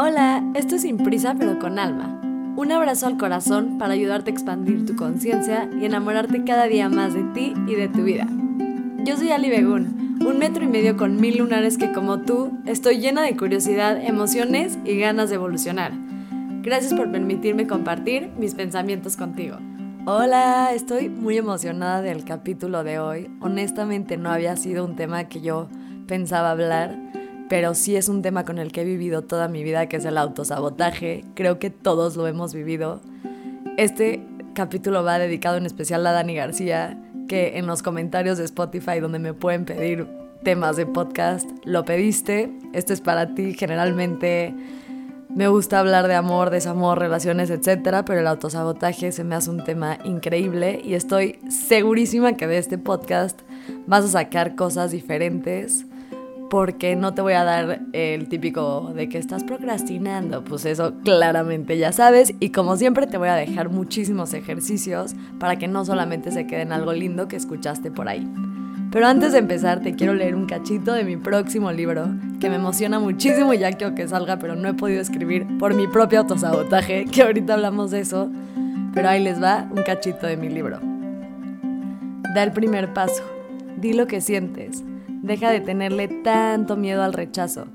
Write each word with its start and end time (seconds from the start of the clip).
Hola, 0.00 0.44
esto 0.54 0.76
es 0.76 0.82
Sin 0.82 0.96
Prisa 0.96 1.34
pero 1.36 1.58
con 1.58 1.76
Alma. 1.76 2.20
Un 2.56 2.70
abrazo 2.70 3.08
al 3.08 3.18
corazón 3.18 3.78
para 3.78 3.94
ayudarte 3.94 4.30
a 4.30 4.32
expandir 4.32 4.86
tu 4.86 4.94
conciencia 4.94 5.68
y 5.76 5.86
enamorarte 5.86 6.44
cada 6.44 6.66
día 6.66 6.88
más 6.88 7.14
de 7.14 7.24
ti 7.34 7.52
y 7.66 7.74
de 7.74 7.88
tu 7.88 8.04
vida. 8.04 8.28
Yo 9.04 9.16
soy 9.16 9.32
Ali 9.32 9.50
Begun, 9.50 10.20
un 10.24 10.38
metro 10.38 10.62
y 10.62 10.68
medio 10.68 10.96
con 10.96 11.20
mil 11.20 11.38
lunares 11.38 11.78
que 11.78 11.90
como 11.90 12.20
tú 12.20 12.52
estoy 12.64 13.00
llena 13.00 13.22
de 13.22 13.36
curiosidad, 13.36 14.00
emociones 14.00 14.78
y 14.84 14.96
ganas 15.00 15.30
de 15.30 15.34
evolucionar. 15.34 15.90
Gracias 16.62 16.94
por 16.94 17.10
permitirme 17.10 17.66
compartir 17.66 18.30
mis 18.38 18.54
pensamientos 18.54 19.16
contigo. 19.16 19.56
Hola, 20.06 20.74
estoy 20.74 21.08
muy 21.08 21.38
emocionada 21.38 22.02
del 22.02 22.24
capítulo 22.24 22.84
de 22.84 23.00
hoy. 23.00 23.28
Honestamente 23.40 24.16
no 24.16 24.30
había 24.30 24.54
sido 24.54 24.84
un 24.84 24.94
tema 24.94 25.24
que 25.24 25.40
yo 25.40 25.68
pensaba 26.06 26.52
hablar 26.52 26.96
pero 27.48 27.74
sí 27.74 27.96
es 27.96 28.08
un 28.08 28.22
tema 28.22 28.44
con 28.44 28.58
el 28.58 28.72
que 28.72 28.82
he 28.82 28.84
vivido 28.84 29.22
toda 29.22 29.48
mi 29.48 29.62
vida, 29.62 29.88
que 29.88 29.96
es 29.96 30.04
el 30.04 30.18
autosabotaje. 30.18 31.24
Creo 31.34 31.58
que 31.58 31.70
todos 31.70 32.16
lo 32.16 32.26
hemos 32.26 32.54
vivido. 32.54 33.00
Este 33.76 34.22
capítulo 34.54 35.02
va 35.02 35.18
dedicado 35.18 35.56
en 35.56 35.66
especial 35.66 36.06
a 36.06 36.12
Dani 36.12 36.34
García, 36.34 36.98
que 37.28 37.58
en 37.58 37.66
los 37.66 37.82
comentarios 37.82 38.38
de 38.38 38.44
Spotify 38.44 39.00
donde 39.00 39.18
me 39.18 39.34
pueden 39.34 39.64
pedir 39.64 40.06
temas 40.42 40.76
de 40.76 40.86
podcast, 40.86 41.48
lo 41.64 41.84
pediste. 41.84 42.52
Este 42.72 42.92
es 42.92 43.00
para 43.00 43.34
ti. 43.34 43.54
Generalmente 43.54 44.54
me 45.34 45.48
gusta 45.48 45.78
hablar 45.78 46.08
de 46.08 46.14
amor, 46.14 46.50
desamor, 46.50 46.98
relaciones, 46.98 47.50
etcétera, 47.50 48.04
pero 48.04 48.20
el 48.20 48.26
autosabotaje 48.26 49.12
se 49.12 49.24
me 49.24 49.34
hace 49.34 49.50
un 49.50 49.62
tema 49.62 49.98
increíble 50.04 50.80
y 50.82 50.94
estoy 50.94 51.38
segurísima 51.50 52.32
que 52.34 52.46
de 52.46 52.58
este 52.58 52.78
podcast 52.78 53.40
vas 53.86 54.04
a 54.04 54.08
sacar 54.08 54.56
cosas 54.56 54.90
diferentes 54.90 55.87
porque 56.48 56.96
no 56.96 57.14
te 57.14 57.22
voy 57.22 57.34
a 57.34 57.44
dar 57.44 57.80
el 57.92 58.28
típico 58.28 58.92
de 58.94 59.08
que 59.08 59.18
estás 59.18 59.44
procrastinando, 59.44 60.44
pues 60.44 60.64
eso 60.64 60.94
claramente 61.04 61.76
ya 61.78 61.92
sabes 61.92 62.34
y 62.40 62.50
como 62.50 62.76
siempre 62.76 63.06
te 63.06 63.18
voy 63.18 63.28
a 63.28 63.34
dejar 63.34 63.68
muchísimos 63.68 64.32
ejercicios 64.34 65.14
para 65.38 65.56
que 65.56 65.68
no 65.68 65.84
solamente 65.84 66.30
se 66.30 66.46
queden 66.46 66.72
algo 66.72 66.92
lindo 66.92 67.28
que 67.28 67.36
escuchaste 67.36 67.90
por 67.90 68.08
ahí. 68.08 68.26
Pero 68.90 69.06
antes 69.06 69.32
de 69.32 69.38
empezar 69.38 69.80
te 69.80 69.94
quiero 69.94 70.14
leer 70.14 70.34
un 70.34 70.46
cachito 70.46 70.94
de 70.94 71.04
mi 71.04 71.18
próximo 71.18 71.70
libro 71.72 72.08
que 72.40 72.48
me 72.48 72.56
emociona 72.56 72.98
muchísimo 72.98 73.52
ya 73.52 73.72
quiero 73.72 73.94
que 73.94 74.08
salga 74.08 74.38
pero 74.38 74.56
no 74.56 74.68
he 74.68 74.74
podido 74.74 75.00
escribir 75.00 75.46
por 75.58 75.74
mi 75.74 75.86
propio 75.86 76.20
autosabotaje, 76.20 77.04
que 77.12 77.22
ahorita 77.22 77.54
hablamos 77.54 77.90
de 77.90 78.00
eso, 78.00 78.30
pero 78.94 79.10
ahí 79.10 79.22
les 79.22 79.42
va 79.42 79.68
un 79.70 79.82
cachito 79.82 80.26
de 80.26 80.36
mi 80.36 80.48
libro. 80.48 80.80
Da 82.34 82.42
el 82.42 82.52
primer 82.52 82.92
paso, 82.94 83.22
di 83.76 83.92
lo 83.92 84.06
que 84.06 84.20
sientes 84.20 84.82
Deja 85.28 85.50
de 85.50 85.60
tenerle 85.60 86.08
tanto 86.08 86.74
miedo 86.78 87.02
al 87.02 87.12
rechazo. 87.12 87.66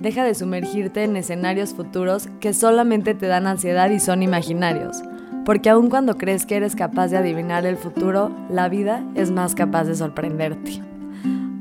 Deja 0.00 0.24
de 0.24 0.34
sumergirte 0.34 1.04
en 1.04 1.14
escenarios 1.14 1.74
futuros 1.74 2.30
que 2.40 2.54
solamente 2.54 3.12
te 3.12 3.26
dan 3.26 3.46
ansiedad 3.46 3.90
y 3.90 4.00
son 4.00 4.22
imaginarios. 4.22 5.02
Porque 5.44 5.68
aun 5.68 5.90
cuando 5.90 6.16
crees 6.16 6.46
que 6.46 6.56
eres 6.56 6.74
capaz 6.74 7.08
de 7.08 7.18
adivinar 7.18 7.66
el 7.66 7.76
futuro, 7.76 8.34
la 8.48 8.70
vida 8.70 9.04
es 9.14 9.30
más 9.30 9.54
capaz 9.54 9.84
de 9.84 9.94
sorprenderte. 9.94 10.80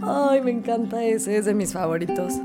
Ay, 0.02 0.40
me 0.40 0.52
encanta 0.52 1.04
ese, 1.04 1.36
es 1.36 1.44
de 1.44 1.54
mis 1.54 1.74
favoritos. 1.74 2.36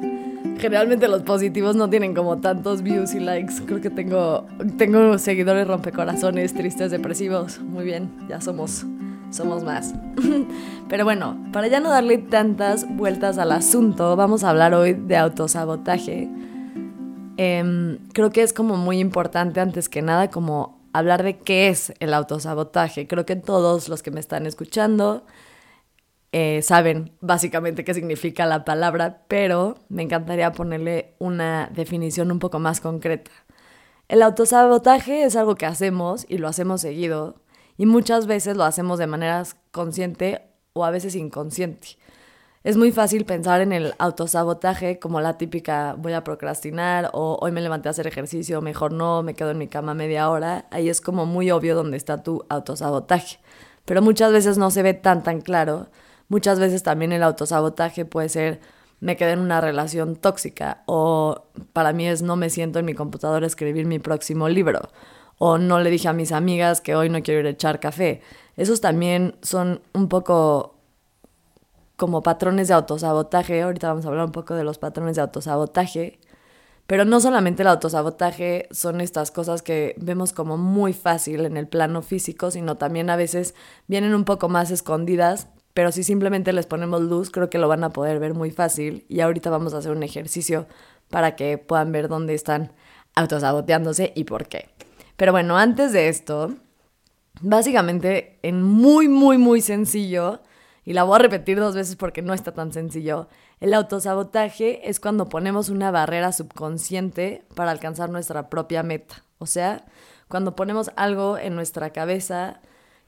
Generalmente 0.59 1.07
los 1.07 1.23
positivos 1.23 1.77
no 1.77 1.89
tienen 1.89 2.12
como 2.12 2.39
tantos 2.39 2.83
views 2.83 3.15
y 3.15 3.21
likes. 3.21 3.55
Creo 3.67 3.81
que 3.81 3.91
tengo, 3.91 4.49
tengo 4.79 5.17
seguidores 5.19 5.69
rompecorazones, 5.69 6.55
tristes, 6.55 6.91
depresivos. 6.91 7.61
Muy 7.61 7.84
bien, 7.84 8.11
ya 8.29 8.41
somos 8.41 8.84
somos 9.30 9.64
más. 9.64 9.94
Pero 10.88 11.05
bueno, 11.05 11.38
para 11.52 11.69
ya 11.69 11.80
no 11.80 11.91
darle 11.91 12.19
tantas 12.19 12.86
vueltas 12.96 13.38
al 13.38 13.52
asunto, 13.52 14.16
vamos 14.16 14.44
a 14.44 14.50
hablar 14.50 14.74
hoy 14.74 14.94
de 14.94 15.16
autosabotaje. 15.16 16.28
Em, 17.36 17.98
creo 18.12 18.30
que 18.30 18.42
es 18.42 18.52
como 18.52 18.77
muy 18.77 18.98
importante 18.98 19.60
antes 19.60 19.88
que 19.88 20.02
nada 20.02 20.30
como 20.30 20.80
hablar 20.92 21.22
de 21.22 21.38
qué 21.38 21.69
es 21.69 21.92
el 22.00 22.14
autosabotaje. 22.14 23.06
Creo 23.06 23.27
que 23.27 23.36
todos 23.36 23.88
los 23.88 24.03
que 24.03 24.10
me 24.10 24.20
están 24.20 24.47
escuchando 24.47 25.25
eh, 26.32 26.62
saben 26.62 27.12
básicamente 27.20 27.84
qué 27.84 27.94
significa 27.94 28.47
la 28.47 28.65
palabra, 28.65 29.22
pero 29.28 29.76
me 29.88 30.03
encantaría 30.03 30.53
ponerle 30.53 31.15
una 31.19 31.70
definición 31.75 32.31
un 32.31 32.38
poco 32.38 32.59
más 32.59 32.81
concreta. 32.81 33.31
El 34.09 34.22
autosabotaje 34.22 35.25
es 35.25 35.34
algo 35.34 35.56
que 35.56 35.66
hacemos 35.66 36.26
y 36.28 36.38
lo 36.38 36.48
hacemos 36.48 36.81
seguido 36.81 37.36
y 37.76 37.87
muchas 37.87 38.26
veces 38.26 38.56
lo 38.56 38.64
hacemos 38.64 38.98
de 38.98 39.06
manera 39.06 39.42
consciente 39.70 40.42
o 40.72 40.84
a 40.84 40.91
veces 40.91 41.14
inconsciente. 41.14 41.98
Es 42.66 42.76
muy 42.76 42.91
fácil 42.91 43.25
pensar 43.25 43.60
en 43.60 43.72
el 43.72 43.94
autosabotaje 43.98 44.98
como 44.98 45.20
la 45.20 45.38
típica 45.38 45.94
voy 45.97 46.15
a 46.15 46.25
procrastinar 46.25 47.10
o 47.12 47.38
hoy 47.41 47.53
me 47.53 47.60
levanté 47.60 47.88
a 47.88 47.91
hacer 47.92 48.09
ejercicio, 48.09 48.60
mejor 48.60 48.92
no, 48.92 49.22
me 49.22 49.34
quedo 49.34 49.53
en 49.53 49.59
mi 49.59 49.69
cama 49.69 49.94
media 49.94 50.28
hora. 50.28 50.66
Ahí 50.72 50.88
es 50.88 51.00
como 51.00 51.26
muy 51.26 51.53
obvio 51.53 51.76
dónde 51.76 51.97
está 51.97 52.25
tu 52.25 52.44
autosabotaje. 52.48 53.38
Pero 53.84 54.03
muchas 54.03 54.32
veces 54.32 54.59
no 54.59 54.72
se 54.72 54.82
ve 54.82 54.94
tan 54.94 55.22
tan 55.22 55.42
claro. 55.42 55.86
Muchas 56.28 56.59
veces 56.59 56.82
también 56.82 57.12
el 57.12 57.22
autosabotaje 57.22 58.04
puede 58.04 58.28
ser 58.28 58.60
me 58.98 59.16
quedé 59.16 59.32
en 59.32 59.41
una 59.41 59.60
relación 59.60 60.16
tóxica 60.16 60.82
o 60.86 61.44
para 61.72 61.92
mí 61.92 62.09
es 62.09 62.22
no 62.22 62.34
me 62.34 62.50
siento 62.50 62.81
en 62.81 62.86
mi 62.86 62.94
computadora 62.94 63.47
escribir 63.47 63.86
mi 63.86 64.00
próximo 64.00 64.48
libro 64.48 64.91
o 65.38 65.58
no 65.58 65.80
le 65.80 65.91
dije 65.91 66.08
a 66.08 66.12
mis 66.12 66.32
amigas 66.32 66.80
que 66.80 66.97
hoy 66.97 67.08
no 67.08 67.22
quiero 67.22 67.41
ir 67.41 67.47
a 67.47 67.50
echar 67.50 67.80
café. 67.80 68.22
Esos 68.56 68.80
también 68.80 69.36
son 69.42 69.82
un 69.92 70.08
poco 70.08 70.76
como 71.97 72.22
patrones 72.22 72.69
de 72.69 72.74
autosabotaje. 72.74 73.62
Ahorita 73.62 73.88
vamos 73.88 74.04
a 74.04 74.08
hablar 74.08 74.26
un 74.26 74.32
poco 74.32 74.54
de 74.54 74.64
los 74.64 74.78
patrones 74.78 75.16
de 75.16 75.22
autosabotaje. 75.22 76.20
Pero 76.86 77.04
no 77.04 77.20
solamente 77.20 77.62
el 77.62 77.69
autosabotaje 77.69 78.69
son 78.70 79.00
estas 79.00 79.30
cosas 79.32 79.62
que 79.62 79.97
vemos 79.98 80.32
como 80.32 80.56
muy 80.56 80.92
fácil 80.92 81.44
en 81.44 81.56
el 81.56 81.66
plano 81.66 82.00
físico, 82.00 82.50
sino 82.50 82.76
también 82.76 83.10
a 83.10 83.16
veces 83.16 83.54
vienen 83.88 84.14
un 84.14 84.24
poco 84.24 84.48
más 84.48 84.70
escondidas, 84.70 85.48
pero 85.74 85.91
si 85.91 86.04
simplemente 86.04 86.53
les 86.53 86.66
ponemos 86.66 87.03
luz, 87.03 87.30
creo 87.30 87.50
que 87.50 87.58
lo 87.58 87.66
van 87.66 87.82
a 87.82 87.91
poder 87.91 88.20
ver 88.20 88.34
muy 88.34 88.53
fácil. 88.53 89.04
Y 89.08 89.20
ahorita 89.20 89.50
vamos 89.50 89.74
a 89.74 89.78
hacer 89.78 89.91
un 89.91 90.04
ejercicio 90.04 90.66
para 91.10 91.34
que 91.34 91.58
puedan 91.58 91.91
ver 91.91 92.08
dónde 92.08 92.34
están 92.34 92.72
autosaboteándose 93.16 94.12
y 94.14 94.24
por 94.24 94.47
qué. 94.47 94.68
Pero 95.16 95.32
bueno, 95.32 95.56
antes 95.56 95.93
de 95.93 96.09
esto, 96.09 96.54
básicamente 97.41 98.38
en 98.43 98.62
muy, 98.62 99.09
muy, 99.09 99.38
muy 99.38 99.60
sencillo, 99.60 100.41
y 100.84 100.93
la 100.93 101.03
voy 101.03 101.16
a 101.16 101.22
repetir 101.22 101.59
dos 101.59 101.75
veces 101.75 101.97
porque 101.97 102.22
no 102.22 102.32
está 102.32 102.53
tan 102.53 102.72
sencillo, 102.72 103.28
el 103.60 103.75
autosabotaje 103.75 104.88
es 104.88 105.00
cuando 105.00 105.28
ponemos 105.28 105.69
una 105.69 105.91
barrera 105.91 106.32
subconsciente 106.32 107.44
para 107.54 107.71
alcanzar 107.71 108.10
nuestra 108.10 108.49
propia 108.50 108.82
meta. 108.82 109.25
O 109.38 109.47
sea, 109.47 109.84
cuando 110.28 110.54
ponemos 110.54 110.91
algo 110.97 111.38
en 111.38 111.54
nuestra 111.54 111.91
cabeza 111.91 112.60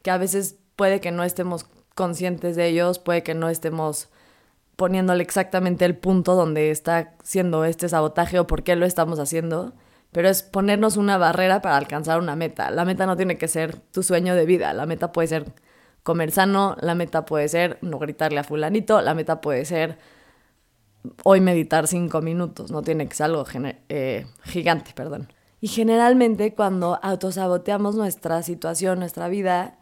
que 0.02 0.10
a 0.10 0.19
veces 0.19 0.56
puede 0.76 1.00
que 1.00 1.12
no 1.12 1.22
estemos 1.22 1.66
conscientes 1.94 2.56
de 2.56 2.66
ellos, 2.69 2.98
puede 2.98 3.22
que 3.22 3.34
no 3.34 3.48
estemos 3.48 4.08
poniéndole 4.76 5.22
exactamente 5.22 5.84
el 5.84 5.96
punto 5.96 6.34
donde 6.34 6.70
está 6.70 7.14
siendo 7.22 7.64
este 7.64 7.88
sabotaje 7.88 8.38
o 8.38 8.46
por 8.46 8.62
qué 8.62 8.76
lo 8.76 8.86
estamos 8.86 9.19
haciendo 9.19 9.72
pero 10.18 10.30
es 10.30 10.42
ponernos 10.42 10.96
una 10.96 11.16
barrera 11.16 11.62
para 11.62 11.76
alcanzar 11.76 12.18
una 12.18 12.34
meta. 12.34 12.72
La 12.72 12.84
meta 12.84 13.06
no 13.06 13.16
tiene 13.16 13.38
que 13.38 13.46
ser 13.46 13.76
tu 13.76 14.02
sueño 14.02 14.34
de 14.34 14.46
vida, 14.46 14.72
la 14.72 14.84
meta 14.84 15.12
puede 15.12 15.28
ser 15.28 15.52
comer 16.02 16.32
sano, 16.32 16.76
la 16.80 16.96
meta 16.96 17.24
puede 17.24 17.46
ser 17.48 17.78
no 17.82 18.00
gritarle 18.00 18.40
a 18.40 18.42
fulanito, 18.42 19.00
la 19.00 19.14
meta 19.14 19.40
puede 19.40 19.64
ser 19.64 19.96
hoy 21.22 21.40
meditar 21.40 21.86
cinco 21.86 22.20
minutos, 22.20 22.72
no 22.72 22.82
tiene 22.82 23.06
que 23.06 23.14
ser 23.14 23.26
algo 23.26 23.44
eh, 23.54 24.26
gigante, 24.42 24.90
perdón. 24.92 25.32
Y 25.60 25.68
generalmente 25.68 26.52
cuando 26.52 26.98
autosaboteamos 27.00 27.94
nuestra 27.94 28.42
situación, 28.42 28.98
nuestra 28.98 29.28
vida, 29.28 29.78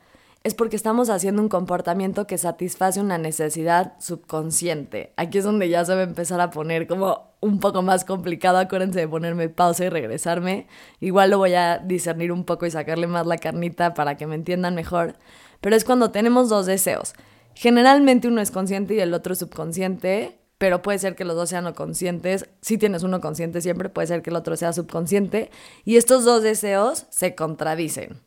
es 0.47 0.55
porque 0.55 0.77
estamos 0.77 1.11
haciendo 1.11 1.43
un 1.43 1.49
comportamiento 1.49 2.29
que 2.29 2.39
satisface 2.39 3.01
una 3.01 3.19
necesidad 3.19 3.95
subconsciente. 3.99 5.13
Aquí 5.17 5.39
es 5.39 5.45
donde 5.45 5.69
ya 5.69 5.85
se 5.85 5.93
va 5.93 6.03
a 6.03 6.05
empezar 6.05 6.41
a 6.41 6.51
poner 6.51 6.87
como 6.87 7.33
un 7.41 7.59
poco 7.59 7.83
más 7.83 8.05
complicado. 8.05 8.59
Acuérdense 8.59 9.01
de 9.01 9.09
ponerme 9.09 9.49
pausa 9.49 9.87
y 9.87 9.89
regresarme. 9.89 10.69
Igual 11.01 11.31
lo 11.31 11.39
voy 11.39 11.55
a 11.55 11.79
discernir 11.79 12.31
un 12.31 12.45
poco 12.45 12.65
y 12.65 12.71
sacarle 12.71 13.09
más 13.09 13.27
la 13.27 13.39
carnita 13.39 13.93
para 13.93 14.17
que 14.17 14.29
me 14.29 14.37
entiendan 14.37 14.77
mejor. 14.77 15.17
Pero 15.61 15.75
es 15.75 15.85
cuando 15.85 16.13
tenemos 16.13 16.49
dos 16.49 16.67
deseos. 16.67 17.15
Generalmente 17.57 18.29
uno 18.29 18.41
es 18.41 18.53
consciente 18.53 18.95
y 18.95 19.01
el 19.01 19.15
otro 19.15 19.33
es 19.33 19.41
subconsciente, 19.41 20.39
pero 20.59 20.81
puede 20.81 21.01
ser 21.01 21.17
que 21.17 21.25
los 21.25 21.35
dos 21.35 21.49
sean 21.49 21.65
no 21.65 21.75
conscientes. 21.75 22.49
Si 22.61 22.79
tienes 22.79 23.03
uno 23.03 23.21
consciente 23.21 23.61
siempre, 23.63 23.89
puede 23.89 24.07
ser 24.07 24.23
que 24.23 24.31
el 24.31 24.37
otro 24.37 24.57
sea 24.57 24.73
subconsciente. 24.73 25.51
Y 25.85 25.97
estos 25.97 26.25
dos 26.25 26.45
deseos 26.45 27.07
se 27.11 27.35
contradicen. 27.35 28.21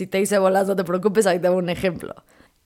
Si 0.00 0.06
te 0.06 0.18
hice 0.18 0.38
bolas, 0.38 0.66
no 0.66 0.76
te 0.76 0.82
preocupes, 0.82 1.26
ahí 1.26 1.38
te 1.40 1.48
doy 1.48 1.58
un 1.58 1.68
ejemplo. 1.68 2.14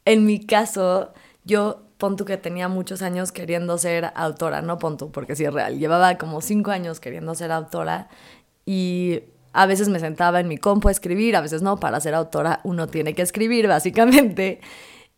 En 0.05 0.25
mi 0.25 0.47
caso, 0.47 1.13
yo 1.43 1.83
pontu 1.99 2.25
que 2.25 2.37
tenía 2.37 2.69
muchos 2.69 3.03
años 3.03 3.33
queriendo 3.33 3.77
ser 3.77 4.13
autora, 4.15 4.63
no 4.63 4.79
pontu, 4.79 5.11
porque 5.11 5.35
sí 5.35 5.45
es 5.45 5.53
real. 5.53 5.81
Llevaba 5.81 6.17
como 6.17 6.41
cinco 6.41 6.71
años 6.71 7.01
queriendo 7.01 7.35
ser 7.35 7.51
autora 7.51 8.09
y 8.65 9.25
a 9.53 9.67
veces 9.67 9.89
me 9.89 9.99
sentaba 9.99 10.39
en 10.39 10.47
mi 10.47 10.59
compu 10.59 10.87
a 10.87 10.93
escribir, 10.93 11.35
a 11.35 11.41
veces 11.41 11.61
no. 11.61 11.81
Para 11.81 11.99
ser 11.99 12.15
autora 12.15 12.61
uno 12.63 12.87
tiene 12.87 13.15
que 13.15 13.23
escribir, 13.23 13.67
básicamente. 13.67 14.61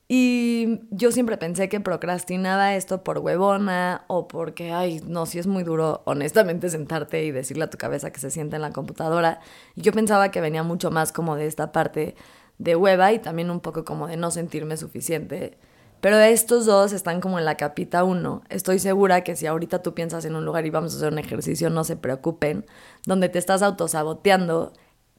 Y 0.08 0.82
yo 0.90 1.10
siempre 1.10 1.36
pensé 1.36 1.68
que 1.68 1.80
procrastinaba 1.80 2.76
esto 2.76 3.02
por 3.02 3.18
huevona 3.18 4.04
o 4.06 4.28
porque, 4.28 4.70
ay, 4.72 5.00
no, 5.04 5.26
si 5.26 5.40
es 5.40 5.48
muy 5.48 5.64
duro, 5.64 6.02
honestamente, 6.04 6.68
sentarte 6.70 7.24
y 7.24 7.32
decirle 7.32 7.64
a 7.64 7.70
tu 7.70 7.76
cabeza 7.76 8.12
que 8.12 8.20
se 8.20 8.30
sienta 8.30 8.54
en 8.54 8.62
la 8.62 8.70
computadora. 8.72 9.40
Y 9.74 9.80
yo 9.82 9.92
pensaba 9.92 10.30
que 10.30 10.40
venía 10.40 10.62
mucho 10.62 10.92
más 10.92 11.12
como 11.12 11.34
de 11.34 11.46
esta 11.46 11.72
parte 11.72 12.14
de 12.58 12.76
hueva 12.76 13.12
y 13.12 13.18
también 13.18 13.50
un 13.50 13.60
poco 13.60 13.84
como 13.84 14.06
de 14.06 14.16
no 14.16 14.30
sentirme 14.30 14.76
suficiente. 14.76 15.58
Pero 16.00 16.18
estos 16.18 16.66
dos 16.66 16.92
están 16.92 17.20
como 17.20 17.38
en 17.40 17.44
la 17.44 17.56
capita 17.56 18.04
uno. 18.04 18.42
Estoy 18.48 18.78
segura 18.78 19.24
que 19.24 19.34
si 19.34 19.46
ahorita 19.46 19.82
tú 19.82 19.94
piensas 19.94 20.24
en 20.24 20.36
un 20.36 20.44
lugar 20.44 20.66
y 20.66 20.70
vamos 20.70 20.94
a 20.94 20.98
hacer 20.98 21.12
un 21.12 21.18
ejercicio, 21.18 21.68
no 21.68 21.82
se 21.82 21.96
preocupen, 21.96 22.64
donde 23.06 23.28
te 23.28 23.40
estás 23.40 23.62
autosaboteando 23.62 24.72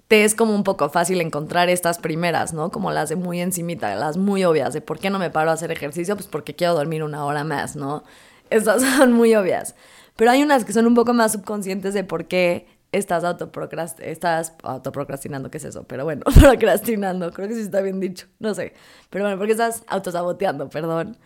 te 0.07 0.23
es 0.23 0.35
como 0.35 0.55
un 0.55 0.63
poco 0.63 0.89
fácil 0.89 1.19
encontrar 1.21 1.69
estas 1.69 1.99
primeras, 1.99 2.53
¿no? 2.53 2.71
Como 2.71 2.91
las 2.91 3.09
de 3.09 3.15
muy 3.15 3.41
encimita, 3.41 3.93
las 3.95 4.17
muy 4.17 4.45
obvias, 4.45 4.73
de 4.73 4.81
por 4.81 4.99
qué 4.99 5.09
no 5.09 5.19
me 5.19 5.29
paro 5.29 5.49
a 5.51 5.53
hacer 5.53 5.71
ejercicio, 5.71 6.15
pues 6.15 6.27
porque 6.27 6.55
quiero 6.55 6.73
dormir 6.73 7.03
una 7.03 7.25
hora 7.25 7.43
más, 7.43 7.75
¿no? 7.75 8.03
Estas 8.49 8.81
son 8.97 9.13
muy 9.13 9.35
obvias. 9.35 9.75
Pero 10.15 10.31
hay 10.31 10.41
unas 10.41 10.65
que 10.65 10.73
son 10.73 10.87
un 10.87 10.95
poco 10.95 11.13
más 11.13 11.33
subconscientes 11.33 11.93
de 11.93 12.03
por 12.03 12.25
qué 12.25 12.67
estás, 12.91 13.23
autoprocrast 13.23 13.99
estás 13.99 14.53
autoprocrastinando, 14.63 15.51
¿qué 15.51 15.57
es 15.57 15.65
eso? 15.65 15.83
Pero 15.83 16.05
bueno, 16.05 16.23
procrastinando, 16.39 17.31
creo 17.31 17.47
que 17.47 17.55
sí 17.55 17.61
está 17.61 17.81
bien 17.81 17.99
dicho, 17.99 18.27
no 18.39 18.53
sé. 18.53 18.73
Pero 19.09 19.25
bueno, 19.25 19.37
porque 19.37 19.51
estás 19.51 19.83
autosaboteando, 19.87 20.69
perdón. 20.69 21.17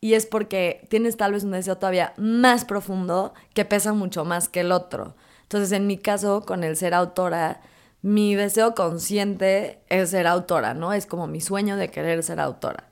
Y 0.00 0.14
es 0.14 0.26
porque 0.26 0.86
tienes 0.90 1.16
tal 1.16 1.32
vez 1.32 1.44
un 1.44 1.52
deseo 1.52 1.78
todavía 1.78 2.12
más 2.16 2.64
profundo 2.64 3.34
que 3.54 3.64
pesa 3.64 3.92
mucho 3.92 4.24
más 4.24 4.48
que 4.48 4.60
el 4.60 4.72
otro. 4.72 5.14
Entonces, 5.42 5.72
en 5.72 5.86
mi 5.86 5.96
caso, 5.96 6.42
con 6.44 6.64
el 6.64 6.76
ser 6.76 6.92
autora, 6.92 7.60
mi 8.06 8.36
deseo 8.36 8.76
consciente 8.76 9.80
es 9.88 10.10
ser 10.10 10.28
autora, 10.28 10.74
¿no? 10.74 10.92
Es 10.92 11.06
como 11.06 11.26
mi 11.26 11.40
sueño 11.40 11.76
de 11.76 11.90
querer 11.90 12.22
ser 12.22 12.38
autora. 12.38 12.84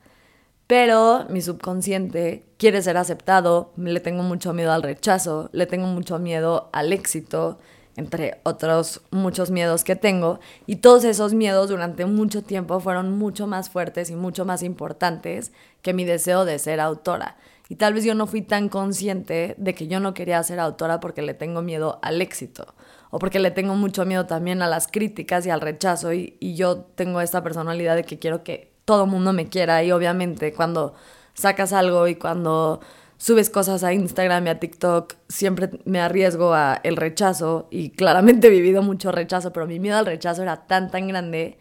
Pero 0.67 1.25
mi 1.29 1.41
subconsciente 1.41 2.45
quiere 2.59 2.83
ser 2.83 2.97
aceptado, 2.97 3.71
le 3.77 4.01
tengo 4.01 4.25
mucho 4.25 4.53
miedo 4.53 4.73
al 4.73 4.83
rechazo, 4.83 5.51
le 5.53 5.67
tengo 5.67 5.87
mucho 5.87 6.19
miedo 6.19 6.69
al 6.73 6.93
éxito, 6.93 7.61
entre 7.95 8.41
otros 8.43 9.03
muchos 9.13 9.53
miedos 9.53 9.85
que 9.85 9.95
tengo. 9.95 10.41
Y 10.67 10.77
todos 10.77 11.05
esos 11.05 11.33
miedos 11.33 11.69
durante 11.69 12.07
mucho 12.07 12.43
tiempo 12.43 12.81
fueron 12.81 13.17
mucho 13.17 13.47
más 13.47 13.71
fuertes 13.71 14.11
y 14.11 14.17
mucho 14.17 14.45
más 14.45 14.65
importantes 14.65 15.53
que 15.81 15.95
mi 15.95 16.05
deseo 16.05 16.45
de 16.45 16.59
ser 16.59 16.81
autora. 16.81 17.37
Y 17.69 17.77
tal 17.77 17.95
vez 17.95 18.05
yo 18.05 18.15
no 18.15 18.27
fui 18.27 18.43
tan 18.43 18.69
consciente 18.69 19.55
de 19.57 19.75
que 19.75 19.87
yo 19.87 19.99
no 19.99 20.13
quería 20.13 20.43
ser 20.43 20.61
autora 20.61 21.01
porque 21.01 21.23
le 21.23 21.33
tengo 21.33 21.63
miedo 21.63 21.99
al 22.03 22.21
éxito 22.21 22.75
o 23.11 23.19
porque 23.19 23.39
le 23.39 23.51
tengo 23.51 23.75
mucho 23.75 24.05
miedo 24.05 24.27
también 24.27 24.61
a 24.61 24.67
las 24.67 24.87
críticas 24.87 25.47
y 25.47 25.51
al 25.51 25.61
rechazo 25.61 26.13
y, 26.13 26.37
yo 26.41 26.79
tengo 26.95 27.21
esta 27.21 27.43
personalidad 27.43 27.97
de 27.97 28.05
que 28.05 28.19
quiero 28.19 28.45
que 28.45 28.73
todo 28.85 29.07
mundo 29.07 29.33
me 29.33 29.49
quiera 29.49 29.83
y 29.83 29.93
obviamente 29.93 30.53
cuando 30.53 30.95
sacas 31.33 31.73
algo 31.73 32.07
y 32.07 32.17
cuando 32.17 32.81
subes 33.17 33.49
cosas 33.49 33.83
a 33.83 33.93
Instagram 33.93 34.47
y 34.47 34.51
a 34.51 34.61
TikTok, 34.61 35.15
siempre 35.29 35.71
me 35.85 36.01
arriesgo 36.01 36.53
a 36.53 36.81
el 36.83 36.97
rechazo 36.97 37.69
y 37.71 37.91
claramente 37.91 38.49
he 38.49 38.51
vivido 38.51 38.83
mucho 38.83 39.11
rechazo, 39.11 39.53
pero 39.53 39.67
mi 39.67 39.79
miedo 39.81 39.97
al 39.97 40.07
rechazo 40.07 40.43
era 40.43 40.67
tan 40.67 40.91
tan 40.91 41.09
grande 41.09 41.57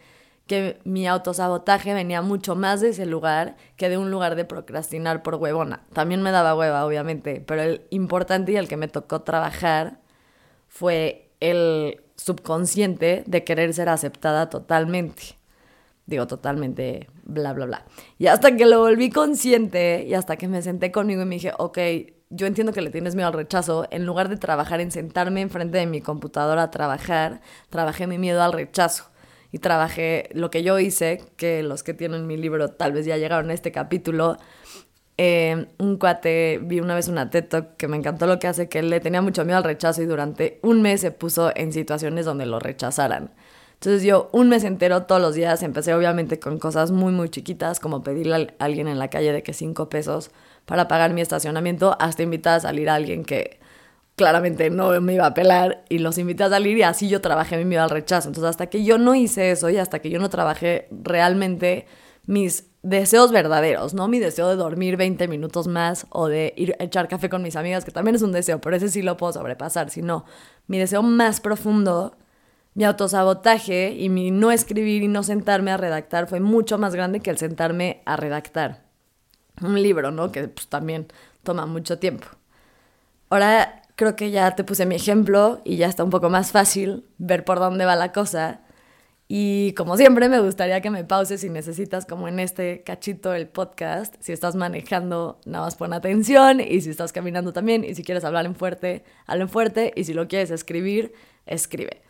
que 0.46 0.78
mi 0.84 1.06
autosabotaje 1.06 1.94
venía 1.94 2.20
mucho 2.20 2.54
más 2.54 2.80
de 2.80 2.90
ese 2.90 3.06
lugar 3.06 3.56
que 3.76 3.88
de 3.88 3.96
un 3.96 4.10
lugar 4.10 4.36
de 4.36 4.44
procrastinar 4.44 5.22
por 5.22 5.36
huevona. 5.36 5.84
También 5.92 6.22
me 6.22 6.30
daba 6.30 6.54
hueva, 6.54 6.84
obviamente, 6.84 7.42
pero 7.46 7.62
el 7.62 7.86
importante 7.90 8.52
y 8.52 8.56
el 8.56 8.68
que 8.68 8.76
me 8.76 8.88
tocó 8.88 9.22
trabajar 9.22 10.00
fue 10.68 11.30
el 11.40 12.02
subconsciente 12.16 13.24
de 13.26 13.44
querer 13.44 13.72
ser 13.72 13.88
aceptada 13.88 14.50
totalmente. 14.50 15.36
Digo, 16.06 16.26
totalmente, 16.26 17.08
bla, 17.22 17.54
bla, 17.54 17.64
bla. 17.64 17.84
Y 18.18 18.26
hasta 18.26 18.56
que 18.56 18.66
lo 18.66 18.80
volví 18.80 19.10
consciente 19.10 20.04
y 20.06 20.12
hasta 20.12 20.36
que 20.36 20.48
me 20.48 20.60
senté 20.60 20.92
conmigo 20.92 21.22
y 21.22 21.24
me 21.24 21.36
dije, 21.36 21.52
ok, 21.56 21.78
yo 22.28 22.46
entiendo 22.46 22.72
que 22.72 22.82
le 22.82 22.90
tienes 22.90 23.14
miedo 23.14 23.28
al 23.28 23.34
rechazo, 23.34 23.86
en 23.90 24.04
lugar 24.04 24.28
de 24.28 24.36
trabajar 24.36 24.80
en 24.80 24.90
sentarme 24.90 25.40
enfrente 25.40 25.78
de 25.78 25.86
mi 25.86 26.02
computadora 26.02 26.64
a 26.64 26.70
trabajar, 26.70 27.40
trabajé 27.70 28.06
mi 28.06 28.18
miedo 28.18 28.42
al 28.42 28.52
rechazo. 28.52 29.13
Y 29.54 29.60
trabajé 29.60 30.30
lo 30.32 30.50
que 30.50 30.64
yo 30.64 30.80
hice, 30.80 31.22
que 31.36 31.62
los 31.62 31.84
que 31.84 31.94
tienen 31.94 32.26
mi 32.26 32.36
libro 32.36 32.70
tal 32.70 32.92
vez 32.92 33.06
ya 33.06 33.18
llegaron 33.18 33.50
a 33.50 33.54
este 33.54 33.70
capítulo, 33.70 34.36
eh, 35.16 35.68
un 35.78 35.96
cuate, 35.96 36.58
vi 36.60 36.80
una 36.80 36.96
vez 36.96 37.06
una 37.06 37.30
TED 37.30 37.66
que 37.76 37.86
me 37.86 37.96
encantó 37.96 38.26
lo 38.26 38.40
que 38.40 38.48
hace, 38.48 38.68
que 38.68 38.80
él 38.80 38.90
le 38.90 38.98
tenía 38.98 39.22
mucho 39.22 39.44
miedo 39.44 39.58
al 39.58 39.62
rechazo 39.62 40.02
y 40.02 40.06
durante 40.06 40.58
un 40.62 40.82
mes 40.82 41.02
se 41.02 41.12
puso 41.12 41.52
en 41.54 41.72
situaciones 41.72 42.24
donde 42.24 42.46
lo 42.46 42.58
rechazaran. 42.58 43.30
Entonces 43.74 44.02
yo 44.02 44.28
un 44.32 44.48
mes 44.48 44.64
entero, 44.64 45.04
todos 45.04 45.22
los 45.22 45.36
días, 45.36 45.62
empecé 45.62 45.94
obviamente 45.94 46.40
con 46.40 46.58
cosas 46.58 46.90
muy, 46.90 47.12
muy 47.12 47.28
chiquitas, 47.28 47.78
como 47.78 48.02
pedirle 48.02 48.34
a 48.34 48.64
alguien 48.64 48.88
en 48.88 48.98
la 48.98 49.08
calle 49.08 49.32
de 49.32 49.44
que 49.44 49.52
cinco 49.52 49.88
pesos 49.88 50.32
para 50.64 50.88
pagar 50.88 51.12
mi 51.12 51.20
estacionamiento, 51.20 51.96
hasta 52.00 52.24
invitar 52.24 52.56
a 52.56 52.60
salir 52.60 52.90
a 52.90 52.96
alguien 52.96 53.24
que 53.24 53.60
claramente 54.16 54.70
no 54.70 55.00
me 55.00 55.14
iba 55.14 55.26
a 55.26 55.34
pelar 55.34 55.84
y 55.88 55.98
los 55.98 56.18
invité 56.18 56.44
a 56.44 56.50
salir 56.50 56.76
y 56.76 56.82
así 56.82 57.08
yo 57.08 57.20
trabajé 57.20 57.56
mi 57.56 57.64
miedo 57.64 57.82
al 57.82 57.90
rechazo. 57.90 58.28
Entonces 58.28 58.50
hasta 58.50 58.66
que 58.68 58.84
yo 58.84 58.98
no 58.98 59.14
hice 59.14 59.50
eso 59.50 59.70
y 59.70 59.76
hasta 59.76 59.98
que 59.98 60.10
yo 60.10 60.18
no 60.18 60.30
trabajé 60.30 60.88
realmente 60.90 61.86
mis 62.26 62.66
deseos 62.82 63.32
verdaderos, 63.32 63.94
no 63.94 64.08
mi 64.08 64.18
deseo 64.18 64.48
de 64.48 64.56
dormir 64.56 64.96
20 64.96 65.26
minutos 65.26 65.66
más 65.66 66.06
o 66.10 66.28
de 66.28 66.52
ir 66.56 66.76
a 66.78 66.84
echar 66.84 67.08
café 67.08 67.28
con 67.28 67.42
mis 67.42 67.56
amigas, 67.56 67.84
que 67.84 67.90
también 67.90 68.14
es 68.14 68.22
un 68.22 68.32
deseo, 68.32 68.60
pero 68.60 68.76
ese 68.76 68.88
sí 68.88 69.02
lo 69.02 69.16
puedo 69.16 69.32
sobrepasar, 69.32 69.90
sino 69.90 70.26
mi 70.66 70.78
deseo 70.78 71.02
más 71.02 71.40
profundo, 71.40 72.16
mi 72.74 72.84
autosabotaje 72.84 73.92
y 73.92 74.10
mi 74.10 74.30
no 74.30 74.50
escribir 74.50 75.02
y 75.02 75.08
no 75.08 75.22
sentarme 75.22 75.70
a 75.70 75.76
redactar 75.76 76.26
fue 76.28 76.40
mucho 76.40 76.76
más 76.76 76.94
grande 76.94 77.20
que 77.20 77.30
el 77.30 77.38
sentarme 77.38 78.02
a 78.04 78.16
redactar 78.16 78.84
un 79.62 79.80
libro, 79.82 80.10
¿no? 80.10 80.30
Que 80.32 80.48
pues, 80.48 80.66
también 80.68 81.06
toma 81.42 81.66
mucho 81.66 81.98
tiempo. 81.98 82.26
Ahora 83.30 83.83
creo 83.96 84.16
que 84.16 84.30
ya 84.30 84.54
te 84.54 84.64
puse 84.64 84.86
mi 84.86 84.94
ejemplo 84.94 85.60
y 85.64 85.76
ya 85.76 85.86
está 85.88 86.04
un 86.04 86.10
poco 86.10 86.30
más 86.30 86.52
fácil 86.52 87.04
ver 87.18 87.44
por 87.44 87.58
dónde 87.58 87.84
va 87.84 87.96
la 87.96 88.12
cosa. 88.12 88.60
Y 89.26 89.72
como 89.72 89.96
siempre, 89.96 90.28
me 90.28 90.38
gustaría 90.40 90.80
que 90.82 90.90
me 90.90 91.04
pauses 91.04 91.40
si 91.40 91.48
necesitas, 91.48 92.04
como 92.04 92.28
en 92.28 92.38
este 92.40 92.82
cachito 92.82 93.30
del 93.30 93.48
podcast, 93.48 94.14
si 94.20 94.32
estás 94.32 94.54
manejando, 94.54 95.40
nada 95.46 95.64
más 95.64 95.76
pon 95.76 95.94
atención, 95.94 96.60
y 96.60 96.82
si 96.82 96.90
estás 96.90 97.12
caminando 97.12 97.52
también, 97.52 97.84
y 97.84 97.94
si 97.94 98.04
quieres 98.04 98.24
hablar 98.24 98.44
en 98.44 98.54
fuerte, 98.54 99.02
habla 99.26 99.44
en 99.44 99.48
fuerte, 99.48 99.92
y 99.96 100.04
si 100.04 100.12
lo 100.12 100.28
quieres 100.28 100.50
escribir, 100.50 101.14
escribe. 101.46 102.02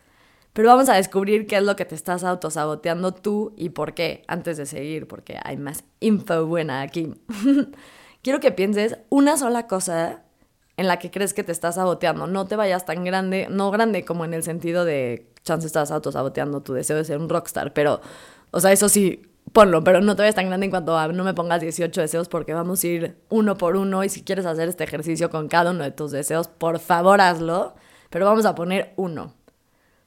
Pero 0.51 0.67
vamos 0.67 0.89
a 0.89 0.95
descubrir 0.95 1.47
qué 1.47 1.57
es 1.57 1.63
lo 1.63 1.77
que 1.77 1.85
te 1.85 1.95
estás 1.95 2.23
autosaboteando 2.23 3.13
tú 3.13 3.53
y 3.55 3.69
por 3.69 3.93
qué, 3.93 4.23
antes 4.27 4.57
de 4.57 4.65
seguir, 4.65 5.07
porque 5.07 5.37
hay 5.41 5.55
más 5.55 5.85
info 6.01 6.45
buena 6.45 6.81
aquí. 6.81 7.13
Quiero 8.23 8.39
que 8.39 8.51
pienses 8.51 8.97
una 9.09 9.37
sola 9.37 9.67
cosa 9.67 10.24
en 10.77 10.87
la 10.87 10.99
que 10.99 11.11
crees 11.11 11.33
que 11.33 11.43
te 11.43 11.51
estás 11.51 11.75
saboteando. 11.75 12.27
No 12.27 12.45
te 12.45 12.55
vayas 12.55 12.85
tan 12.85 13.03
grande, 13.03 13.47
no 13.49 13.71
grande 13.71 14.05
como 14.05 14.25
en 14.25 14.33
el 14.33 14.43
sentido 14.43 14.85
de 14.85 15.27
chance 15.43 15.67
estás 15.67 15.91
autosaboteando 15.91 16.61
tu 16.61 16.73
deseo 16.73 16.97
de 16.97 17.05
ser 17.05 17.19
un 17.19 17.29
rockstar, 17.29 17.73
pero, 17.73 18.01
o 18.51 18.59
sea, 18.59 18.71
eso 18.71 18.89
sí, 18.89 19.21
ponlo, 19.53 19.83
pero 19.83 20.01
no 20.01 20.15
te 20.15 20.23
vayas 20.23 20.35
tan 20.35 20.47
grande 20.47 20.65
en 20.65 20.71
cuanto 20.71 20.97
a 20.97 21.07
no 21.07 21.23
me 21.23 21.33
pongas 21.33 21.61
18 21.61 22.01
deseos 22.01 22.27
porque 22.27 22.53
vamos 22.53 22.83
a 22.83 22.87
ir 22.87 23.17
uno 23.29 23.57
por 23.57 23.75
uno 23.75 24.03
y 24.03 24.09
si 24.09 24.23
quieres 24.23 24.45
hacer 24.45 24.67
este 24.67 24.83
ejercicio 24.83 25.29
con 25.29 25.47
cada 25.47 25.71
uno 25.71 25.83
de 25.83 25.91
tus 25.91 26.11
deseos, 26.11 26.47
por 26.47 26.79
favor 26.79 27.21
hazlo, 27.21 27.75
pero 28.09 28.25
vamos 28.25 28.45
a 28.45 28.55
poner 28.55 28.93
uno. 28.95 29.33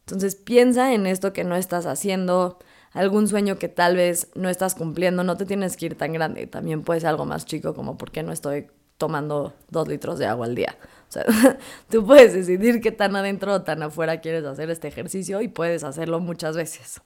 Entonces 0.00 0.34
piensa 0.34 0.92
en 0.92 1.06
esto 1.06 1.32
que 1.32 1.44
no 1.44 1.54
estás 1.54 1.86
haciendo, 1.86 2.58
algún 2.92 3.28
sueño 3.28 3.58
que 3.58 3.68
tal 3.68 3.96
vez 3.96 4.28
no 4.34 4.48
estás 4.48 4.74
cumpliendo, 4.74 5.22
no 5.22 5.36
te 5.36 5.46
tienes 5.46 5.76
que 5.76 5.86
ir 5.86 5.96
tan 5.96 6.12
grande, 6.12 6.46
también 6.46 6.82
puede 6.82 7.00
ser 7.00 7.10
algo 7.10 7.26
más 7.26 7.44
chico 7.44 7.74
como 7.74 7.96
por 7.96 8.10
qué 8.10 8.22
no 8.22 8.32
estoy 8.32 8.66
tomando 8.98 9.54
dos 9.70 9.88
litros 9.88 10.18
de 10.18 10.26
agua 10.26 10.46
al 10.46 10.54
día. 10.54 10.76
O 11.08 11.12
sea, 11.12 11.24
tú 11.88 12.04
puedes 12.04 12.34
decidir 12.34 12.80
qué 12.80 12.92
tan 12.92 13.16
adentro 13.16 13.54
o 13.54 13.62
tan 13.62 13.82
afuera 13.82 14.20
quieres 14.20 14.44
hacer 14.44 14.70
este 14.70 14.88
ejercicio 14.88 15.40
y 15.40 15.48
puedes 15.48 15.84
hacerlo 15.84 16.20
muchas 16.20 16.56
veces. 16.56 17.00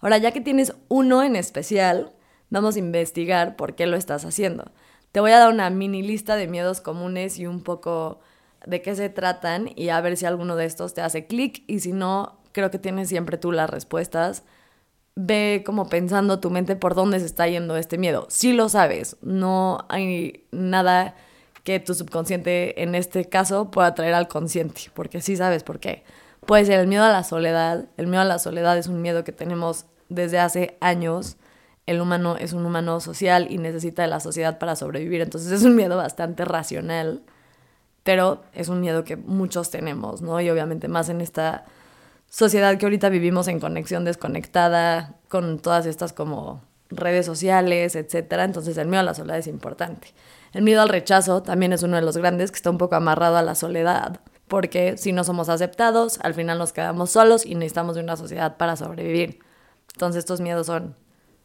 Ahora, 0.00 0.18
ya 0.18 0.32
que 0.32 0.40
tienes 0.40 0.74
uno 0.88 1.22
en 1.22 1.36
especial, 1.36 2.12
vamos 2.50 2.76
a 2.76 2.78
investigar 2.78 3.56
por 3.56 3.74
qué 3.74 3.86
lo 3.86 3.96
estás 3.96 4.24
haciendo. 4.24 4.72
Te 5.12 5.20
voy 5.20 5.32
a 5.32 5.38
dar 5.38 5.52
una 5.52 5.68
mini 5.70 6.02
lista 6.02 6.36
de 6.36 6.46
miedos 6.46 6.80
comunes 6.80 7.38
y 7.38 7.46
un 7.46 7.62
poco 7.62 8.20
de 8.66 8.82
qué 8.82 8.94
se 8.96 9.08
tratan 9.08 9.70
y 9.76 9.90
a 9.90 10.00
ver 10.00 10.16
si 10.16 10.26
alguno 10.26 10.56
de 10.56 10.64
estos 10.64 10.94
te 10.94 11.02
hace 11.02 11.26
clic 11.26 11.62
y 11.66 11.80
si 11.80 11.92
no, 11.92 12.40
creo 12.52 12.70
que 12.70 12.78
tienes 12.78 13.08
siempre 13.08 13.36
tú 13.36 13.52
las 13.52 13.68
respuestas. 13.68 14.44
Ve 15.16 15.62
como 15.64 15.88
pensando 15.88 16.40
tu 16.40 16.50
mente 16.50 16.74
por 16.74 16.94
dónde 16.94 17.20
se 17.20 17.26
está 17.26 17.46
yendo 17.46 17.76
este 17.76 17.98
miedo. 17.98 18.26
Si 18.30 18.52
lo 18.52 18.68
sabes, 18.68 19.16
no 19.22 19.86
hay 19.88 20.44
nada 20.50 21.14
que 21.62 21.80
tu 21.80 21.94
subconsciente 21.94 22.82
en 22.82 22.94
este 22.94 23.24
caso 23.28 23.70
pueda 23.70 23.94
traer 23.94 24.14
al 24.14 24.28
consciente, 24.28 24.90
porque 24.92 25.20
sí 25.20 25.36
sabes 25.36 25.62
por 25.62 25.78
qué. 25.78 26.04
Puede 26.46 26.64
ser 26.64 26.80
el 26.80 26.88
miedo 26.88 27.04
a 27.04 27.10
la 27.10 27.24
soledad. 27.24 27.86
El 27.96 28.06
miedo 28.06 28.22
a 28.22 28.26
la 28.26 28.38
soledad 28.38 28.76
es 28.76 28.88
un 28.88 29.00
miedo 29.02 29.24
que 29.24 29.32
tenemos 29.32 29.86
desde 30.08 30.38
hace 30.38 30.76
años. 30.80 31.36
El 31.86 32.00
humano 32.00 32.36
es 32.36 32.52
un 32.52 32.64
humano 32.64 33.00
social 33.00 33.46
y 33.50 33.58
necesita 33.58 34.02
de 34.02 34.08
la 34.08 34.20
sociedad 34.20 34.58
para 34.58 34.74
sobrevivir, 34.74 35.20
entonces 35.20 35.52
es 35.52 35.64
un 35.64 35.76
miedo 35.76 35.98
bastante 35.98 36.44
racional, 36.46 37.22
pero 38.02 38.42
es 38.54 38.68
un 38.68 38.80
miedo 38.80 39.04
que 39.04 39.16
muchos 39.16 39.70
tenemos, 39.70 40.22
¿no? 40.22 40.40
Y 40.40 40.48
obviamente 40.48 40.88
más 40.88 41.10
en 41.10 41.20
esta 41.20 41.66
sociedad 42.34 42.76
que 42.78 42.86
ahorita 42.86 43.10
vivimos 43.10 43.46
en 43.46 43.60
conexión 43.60 44.04
desconectada, 44.04 45.14
con 45.28 45.60
todas 45.60 45.86
estas 45.86 46.12
como 46.12 46.62
redes 46.90 47.26
sociales, 47.26 47.94
etc. 47.94 48.32
Entonces 48.40 48.76
el 48.76 48.88
miedo 48.88 49.00
a 49.00 49.04
la 49.04 49.14
soledad 49.14 49.38
es 49.38 49.46
importante. 49.46 50.08
El 50.52 50.62
miedo 50.62 50.82
al 50.82 50.88
rechazo 50.88 51.44
también 51.44 51.72
es 51.72 51.84
uno 51.84 51.94
de 51.94 52.02
los 52.02 52.16
grandes 52.16 52.50
que 52.50 52.56
está 52.56 52.70
un 52.70 52.78
poco 52.78 52.96
amarrado 52.96 53.36
a 53.36 53.42
la 53.42 53.54
soledad, 53.54 54.18
porque 54.48 54.96
si 54.96 55.12
no 55.12 55.22
somos 55.22 55.48
aceptados, 55.48 56.18
al 56.22 56.34
final 56.34 56.58
nos 56.58 56.72
quedamos 56.72 57.10
solos 57.10 57.46
y 57.46 57.54
necesitamos 57.54 57.94
de 57.94 58.02
una 58.02 58.16
sociedad 58.16 58.56
para 58.56 58.74
sobrevivir. 58.74 59.38
Entonces 59.92 60.18
estos 60.18 60.40
miedos 60.40 60.66
son 60.66 60.96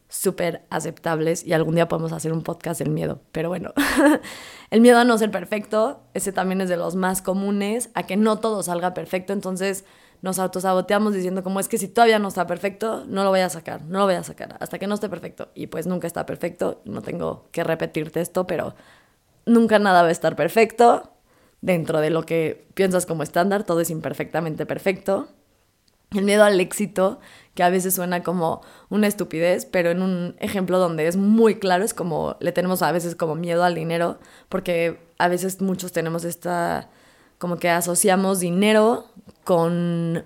súper 0.08 0.66
aceptables 0.70 1.46
y 1.46 1.52
algún 1.52 1.76
día 1.76 1.86
podemos 1.86 2.12
hacer 2.12 2.32
un 2.32 2.42
podcast 2.42 2.80
del 2.80 2.90
miedo. 2.90 3.20
Pero 3.30 3.48
bueno, 3.48 3.72
el 4.70 4.80
miedo 4.80 4.98
a 4.98 5.04
no 5.04 5.16
ser 5.18 5.30
perfecto, 5.30 6.00
ese 6.14 6.32
también 6.32 6.60
es 6.60 6.68
de 6.68 6.76
los 6.76 6.96
más 6.96 7.22
comunes, 7.22 7.90
a 7.94 8.02
que 8.06 8.16
no 8.16 8.40
todo 8.40 8.64
salga 8.64 8.92
perfecto, 8.92 9.32
entonces 9.32 9.84
nos 10.22 10.38
autosaboteamos 10.38 11.14
diciendo 11.14 11.42
como 11.42 11.60
es 11.60 11.68
que 11.68 11.78
si 11.78 11.88
todavía 11.88 12.18
no 12.18 12.28
está 12.28 12.46
perfecto, 12.46 13.04
no 13.06 13.24
lo 13.24 13.30
voy 13.30 13.40
a 13.40 13.48
sacar, 13.48 13.82
no 13.82 14.00
lo 14.00 14.04
voy 14.04 14.14
a 14.14 14.22
sacar, 14.22 14.56
hasta 14.60 14.78
que 14.78 14.86
no 14.86 14.94
esté 14.94 15.08
perfecto. 15.08 15.48
Y 15.54 15.68
pues 15.68 15.86
nunca 15.86 16.06
está 16.06 16.26
perfecto, 16.26 16.82
no 16.84 17.02
tengo 17.02 17.48
que 17.52 17.64
repetirte 17.64 18.20
esto, 18.20 18.46
pero 18.46 18.74
nunca 19.46 19.78
nada 19.78 20.02
va 20.02 20.08
a 20.08 20.12
estar 20.12 20.36
perfecto. 20.36 21.10
Dentro 21.62 22.00
de 22.00 22.10
lo 22.10 22.24
que 22.24 22.66
piensas 22.74 23.04
como 23.04 23.22
estándar, 23.22 23.64
todo 23.64 23.80
es 23.80 23.90
imperfectamente 23.90 24.64
perfecto. 24.66 25.28
El 26.10 26.24
miedo 26.24 26.42
al 26.42 26.58
éxito, 26.58 27.20
que 27.54 27.62
a 27.62 27.70
veces 27.70 27.94
suena 27.94 28.22
como 28.22 28.62
una 28.88 29.06
estupidez, 29.06 29.64
pero 29.66 29.90
en 29.90 30.02
un 30.02 30.36
ejemplo 30.40 30.78
donde 30.78 31.06
es 31.06 31.16
muy 31.16 31.56
claro, 31.56 31.84
es 31.84 31.94
como 31.94 32.36
le 32.40 32.52
tenemos 32.52 32.82
a 32.82 32.90
veces 32.92 33.14
como 33.14 33.36
miedo 33.36 33.62
al 33.62 33.74
dinero, 33.74 34.18
porque 34.48 34.98
a 35.18 35.28
veces 35.28 35.60
muchos 35.60 35.92
tenemos 35.92 36.24
esta, 36.24 36.88
como 37.40 37.56
que 37.56 37.70
asociamos 37.70 38.38
dinero 38.38 39.06
con 39.44 40.22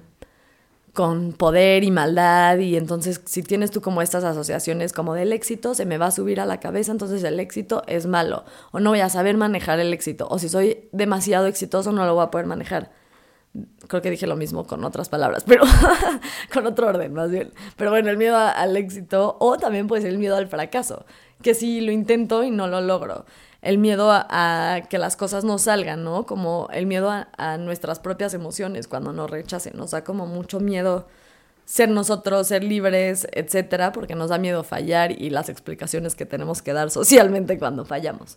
con 0.92 1.32
poder 1.32 1.82
y 1.82 1.90
maldad 1.90 2.58
y 2.58 2.76
entonces 2.76 3.20
si 3.24 3.42
tienes 3.42 3.72
tú 3.72 3.80
como 3.80 4.02
estas 4.02 4.22
asociaciones 4.22 4.92
como 4.92 5.14
del 5.14 5.32
éxito, 5.32 5.74
se 5.74 5.86
me 5.86 5.98
va 5.98 6.06
a 6.06 6.10
subir 6.12 6.40
a 6.40 6.46
la 6.46 6.60
cabeza, 6.60 6.92
entonces 6.92 7.24
el 7.24 7.40
éxito 7.40 7.82
es 7.88 8.06
malo 8.06 8.44
o 8.70 8.78
no 8.78 8.90
voy 8.90 9.00
a 9.00 9.08
saber 9.08 9.36
manejar 9.36 9.80
el 9.80 9.92
éxito 9.92 10.26
o 10.28 10.38
si 10.38 10.48
soy 10.48 10.88
demasiado 10.92 11.46
exitoso 11.46 11.92
no 11.92 12.04
lo 12.04 12.14
voy 12.14 12.24
a 12.24 12.30
poder 12.30 12.46
manejar. 12.46 12.90
Creo 13.86 14.02
que 14.02 14.10
dije 14.10 14.26
lo 14.26 14.34
mismo 14.34 14.66
con 14.66 14.84
otras 14.84 15.08
palabras, 15.08 15.44
pero 15.46 15.62
con 16.52 16.66
otro 16.66 16.88
orden 16.88 17.12
más 17.14 17.30
bien. 17.30 17.52
Pero 17.76 17.90
bueno, 17.90 18.10
el 18.10 18.16
miedo 18.16 18.36
al 18.36 18.76
éxito 18.76 19.36
o 19.38 19.56
también 19.56 19.86
puede 19.86 20.02
ser 20.02 20.10
el 20.10 20.18
miedo 20.18 20.36
al 20.36 20.48
fracaso, 20.48 21.06
que 21.42 21.54
si 21.54 21.80
lo 21.80 21.92
intento 21.92 22.42
y 22.42 22.50
no 22.50 22.66
lo 22.66 22.80
logro 22.80 23.24
el 23.64 23.78
miedo 23.78 24.10
a, 24.12 24.82
que 24.90 24.98
las 24.98 25.16
cosas 25.16 25.42
no 25.42 25.56
salgan, 25.56 26.04
¿no? 26.04 26.26
Como 26.26 26.68
el 26.70 26.84
miedo 26.84 27.10
a, 27.10 27.56
nuestras 27.56 27.98
propias 27.98 28.34
emociones 28.34 28.86
cuando 28.86 29.14
nos 29.14 29.30
rechacen. 29.30 29.72
Nos 29.74 29.92
da 29.92 30.04
como 30.04 30.26
mucho 30.26 30.60
miedo 30.60 31.08
ser 31.64 31.88
nosotros, 31.88 32.46
ser 32.46 32.62
libres, 32.62 33.26
etcétera, 33.32 33.90
porque 33.92 34.14
nos 34.14 34.28
da 34.28 34.36
miedo 34.36 34.64
fallar 34.64 35.12
y 35.12 35.30
las 35.30 35.48
explicaciones 35.48 36.14
que 36.14 36.26
tenemos 36.26 36.60
que 36.60 36.74
dar 36.74 36.90
socialmente 36.90 37.58
cuando 37.58 37.86
fallamos. 37.86 38.36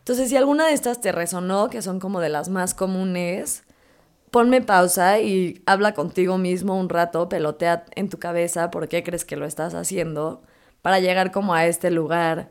Entonces, 0.00 0.28
si 0.28 0.36
alguna 0.36 0.66
de 0.66 0.74
estas 0.74 1.00
te 1.00 1.10
resonó, 1.10 1.70
que 1.70 1.80
son 1.80 1.98
como 1.98 2.20
de 2.20 2.28
las 2.28 2.50
más 2.50 2.74
comunes, 2.74 3.62
ponme 4.30 4.60
pausa 4.60 5.20
y 5.20 5.62
habla 5.64 5.94
contigo 5.94 6.36
mismo 6.36 6.78
un 6.78 6.90
rato, 6.90 7.30
pelotea 7.30 7.86
en 7.94 8.10
tu 8.10 8.18
cabeza 8.18 8.70
por 8.70 8.88
qué 8.88 9.02
crees 9.02 9.24
que 9.24 9.36
lo 9.36 9.46
estás 9.46 9.72
haciendo, 9.72 10.42
para 10.82 11.00
llegar 11.00 11.32
como 11.32 11.54
a 11.54 11.64
este 11.64 11.90
lugar 11.90 12.50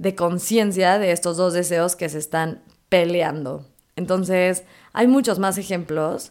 de 0.00 0.14
conciencia 0.14 0.98
de 0.98 1.12
estos 1.12 1.36
dos 1.36 1.52
deseos 1.52 1.94
que 1.94 2.08
se 2.08 2.16
están 2.16 2.62
peleando. 2.88 3.66
Entonces, 3.96 4.64
hay 4.94 5.06
muchos 5.06 5.38
más 5.38 5.58
ejemplos. 5.58 6.30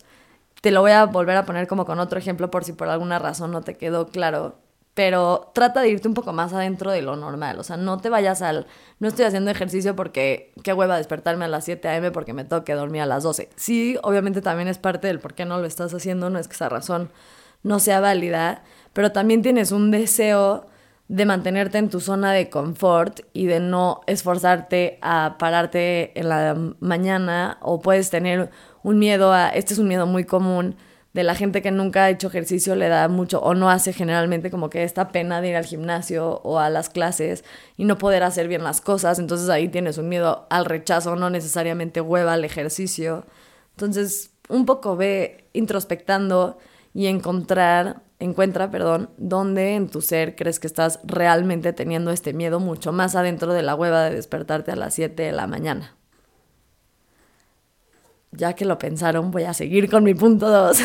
Te 0.61 0.71
lo 0.71 0.81
voy 0.81 0.89
a 0.89 1.05
volver 1.05 1.37
a 1.37 1.45
poner 1.45 1.67
como 1.67 1.85
con 1.85 1.99
otro 1.99 2.17
ejemplo 2.17 2.49
por 2.49 2.63
si 2.63 2.73
por 2.73 2.89
alguna 2.89 3.19
razón 3.19 3.51
no 3.51 3.61
te 3.61 3.77
quedó 3.77 4.07
claro. 4.07 4.57
Pero 4.95 5.51
trata 5.53 5.81
de 5.81 5.89
irte 5.89 6.07
un 6.07 6.15
poco 6.15 6.33
más 6.33 6.51
adentro 6.51 6.89
de 6.89 7.03
lo 7.03 7.15
normal. 7.15 7.59
O 7.59 7.63
sea, 7.63 7.77
no 7.77 7.99
te 7.99 8.09
vayas 8.09 8.41
al. 8.41 8.65
No 8.97 9.07
estoy 9.07 9.25
haciendo 9.25 9.51
ejercicio 9.51 9.95
porque 9.95 10.51
qué 10.63 10.73
hueva 10.73 10.97
despertarme 10.97 11.45
a 11.45 11.47
las 11.47 11.65
7 11.65 11.87
a.m. 11.89 12.09
porque 12.09 12.33
me 12.33 12.45
toque 12.45 12.73
dormir 12.73 13.03
a 13.03 13.05
las 13.05 13.21
12. 13.21 13.49
Sí, 13.55 13.99
obviamente 14.01 14.41
también 14.41 14.67
es 14.67 14.79
parte 14.79 15.05
del 15.05 15.19
por 15.19 15.35
qué 15.35 15.45
no 15.45 15.59
lo 15.59 15.67
estás 15.67 15.93
haciendo. 15.93 16.31
No 16.31 16.39
es 16.39 16.47
que 16.47 16.55
esa 16.55 16.69
razón 16.69 17.11
no 17.61 17.77
sea 17.79 17.99
válida. 17.99 18.63
Pero 18.93 19.11
también 19.11 19.43
tienes 19.43 19.71
un 19.71 19.91
deseo 19.91 20.65
de 21.09 21.25
mantenerte 21.25 21.79
en 21.79 21.89
tu 21.89 21.99
zona 21.99 22.31
de 22.31 22.49
confort 22.49 23.21
y 23.33 23.47
de 23.47 23.59
no 23.59 24.01
esforzarte 24.05 24.99
a 25.01 25.37
pararte 25.39 26.17
en 26.17 26.29
la 26.29 26.55
mañana 26.79 27.57
o 27.61 27.81
puedes 27.81 28.11
tener 28.11 28.51
un 28.83 28.99
miedo 28.99 29.33
a, 29.33 29.49
este 29.49 29.73
es 29.73 29.79
un 29.79 29.87
miedo 29.87 30.05
muy 30.05 30.23
común 30.23 30.75
de 31.13 31.23
la 31.23 31.33
gente 31.33 31.63
que 31.63 31.71
nunca 31.71 32.03
ha 32.03 32.09
hecho 32.11 32.27
ejercicio 32.27 32.75
le 32.75 32.89
da 32.89 33.07
mucho 33.07 33.41
o 33.41 33.55
no 33.55 33.71
hace 33.71 33.91
generalmente 33.91 34.51
como 34.51 34.69
que 34.69 34.83
esta 34.83 35.09
pena 35.09 35.41
de 35.41 35.49
ir 35.49 35.55
al 35.55 35.65
gimnasio 35.65 36.41
o 36.43 36.59
a 36.59 36.69
las 36.69 36.89
clases 36.89 37.43
y 37.75 37.85
no 37.85 37.97
poder 37.97 38.21
hacer 38.21 38.47
bien 38.47 38.63
las 38.63 38.79
cosas, 38.79 39.17
entonces 39.17 39.49
ahí 39.49 39.67
tienes 39.67 39.97
un 39.97 40.09
miedo 40.09 40.45
al 40.51 40.65
rechazo, 40.65 41.15
no 41.15 41.31
necesariamente 41.31 42.01
hueva 42.01 42.33
al 42.33 42.45
ejercicio. 42.45 43.25
Entonces, 43.71 44.31
un 44.47 44.67
poco 44.67 44.95
ve 44.95 45.49
introspectando 45.53 46.59
y 46.93 47.07
encontrar 47.07 48.03
encuentra, 48.19 48.69
perdón, 48.69 49.09
dónde 49.17 49.75
en 49.75 49.89
tu 49.89 50.01
ser 50.01 50.35
crees 50.35 50.59
que 50.59 50.67
estás 50.67 50.99
realmente 51.03 51.73
teniendo 51.73 52.11
este 52.11 52.33
miedo 52.33 52.59
mucho 52.59 52.91
más 52.91 53.15
adentro 53.15 53.53
de 53.53 53.63
la 53.63 53.75
hueva 53.75 54.03
de 54.03 54.15
despertarte 54.15 54.71
a 54.71 54.75
las 54.75 54.93
7 54.93 55.23
de 55.23 55.31
la 55.31 55.47
mañana. 55.47 55.95
Ya 58.31 58.53
que 58.53 58.65
lo 58.65 58.77
pensaron, 58.77 59.31
voy 59.31 59.43
a 59.43 59.53
seguir 59.53 59.89
con 59.89 60.03
mi 60.03 60.13
punto 60.13 60.49
2. 60.49 60.77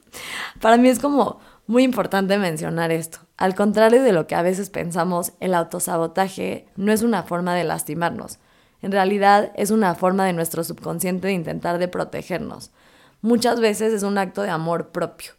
Para 0.60 0.76
mí 0.76 0.88
es 0.88 0.98
como 0.98 1.40
muy 1.66 1.82
importante 1.82 2.38
mencionar 2.38 2.92
esto. 2.92 3.18
Al 3.36 3.54
contrario 3.54 4.02
de 4.02 4.12
lo 4.12 4.26
que 4.26 4.34
a 4.34 4.42
veces 4.42 4.70
pensamos, 4.70 5.32
el 5.40 5.54
autosabotaje 5.54 6.68
no 6.76 6.92
es 6.92 7.02
una 7.02 7.22
forma 7.24 7.54
de 7.54 7.64
lastimarnos. 7.64 8.38
En 8.82 8.92
realidad 8.92 9.52
es 9.56 9.70
una 9.70 9.94
forma 9.94 10.26
de 10.26 10.32
nuestro 10.32 10.62
subconsciente 10.62 11.26
de 11.26 11.32
intentar 11.32 11.78
de 11.78 11.88
protegernos. 11.88 12.70
Muchas 13.22 13.60
veces 13.60 13.92
es 13.92 14.02
un 14.02 14.18
acto 14.18 14.42
de 14.42 14.50
amor 14.50 14.88
propio 14.88 15.32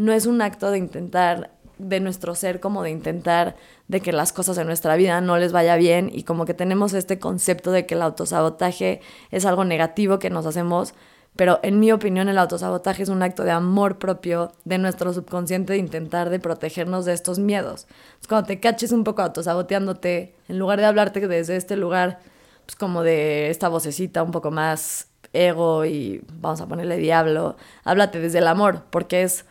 no 0.00 0.14
es 0.14 0.24
un 0.24 0.40
acto 0.40 0.70
de 0.70 0.78
intentar 0.78 1.50
de 1.76 2.00
nuestro 2.00 2.34
ser 2.34 2.58
como 2.58 2.82
de 2.82 2.90
intentar 2.90 3.54
de 3.86 4.00
que 4.00 4.12
las 4.12 4.32
cosas 4.32 4.56
en 4.56 4.66
nuestra 4.66 4.96
vida 4.96 5.20
no 5.20 5.36
les 5.36 5.52
vaya 5.52 5.76
bien 5.76 6.10
y 6.10 6.22
como 6.22 6.46
que 6.46 6.54
tenemos 6.54 6.94
este 6.94 7.18
concepto 7.18 7.70
de 7.70 7.84
que 7.84 7.96
el 7.96 8.02
autosabotaje 8.02 9.02
es 9.30 9.44
algo 9.44 9.66
negativo 9.66 10.18
que 10.18 10.30
nos 10.30 10.46
hacemos, 10.46 10.94
pero 11.36 11.60
en 11.62 11.80
mi 11.80 11.92
opinión 11.92 12.30
el 12.30 12.38
autosabotaje 12.38 13.02
es 13.02 13.10
un 13.10 13.22
acto 13.22 13.44
de 13.44 13.50
amor 13.50 13.98
propio 13.98 14.52
de 14.64 14.78
nuestro 14.78 15.12
subconsciente 15.12 15.74
de 15.74 15.78
intentar 15.78 16.30
de 16.30 16.40
protegernos 16.40 17.04
de 17.04 17.12
estos 17.12 17.38
miedos. 17.38 17.86
Es 18.22 18.26
cuando 18.26 18.46
te 18.46 18.58
caches 18.58 18.92
un 18.92 19.04
poco 19.04 19.20
autosaboteándote, 19.20 20.34
en 20.48 20.58
lugar 20.58 20.80
de 20.80 20.86
hablarte 20.86 21.28
desde 21.28 21.56
este 21.56 21.76
lugar, 21.76 22.20
pues 22.64 22.76
como 22.76 23.02
de 23.02 23.50
esta 23.50 23.68
vocecita 23.68 24.22
un 24.22 24.30
poco 24.30 24.50
más 24.50 25.09
ego 25.32 25.84
y 25.84 26.22
vamos 26.34 26.60
a 26.60 26.66
ponerle 26.66 26.96
diablo, 26.96 27.56
háblate 27.84 28.20
desde 28.20 28.38
el 28.38 28.46
amor, 28.46 28.84
porque 28.90 29.22
es 29.22 29.44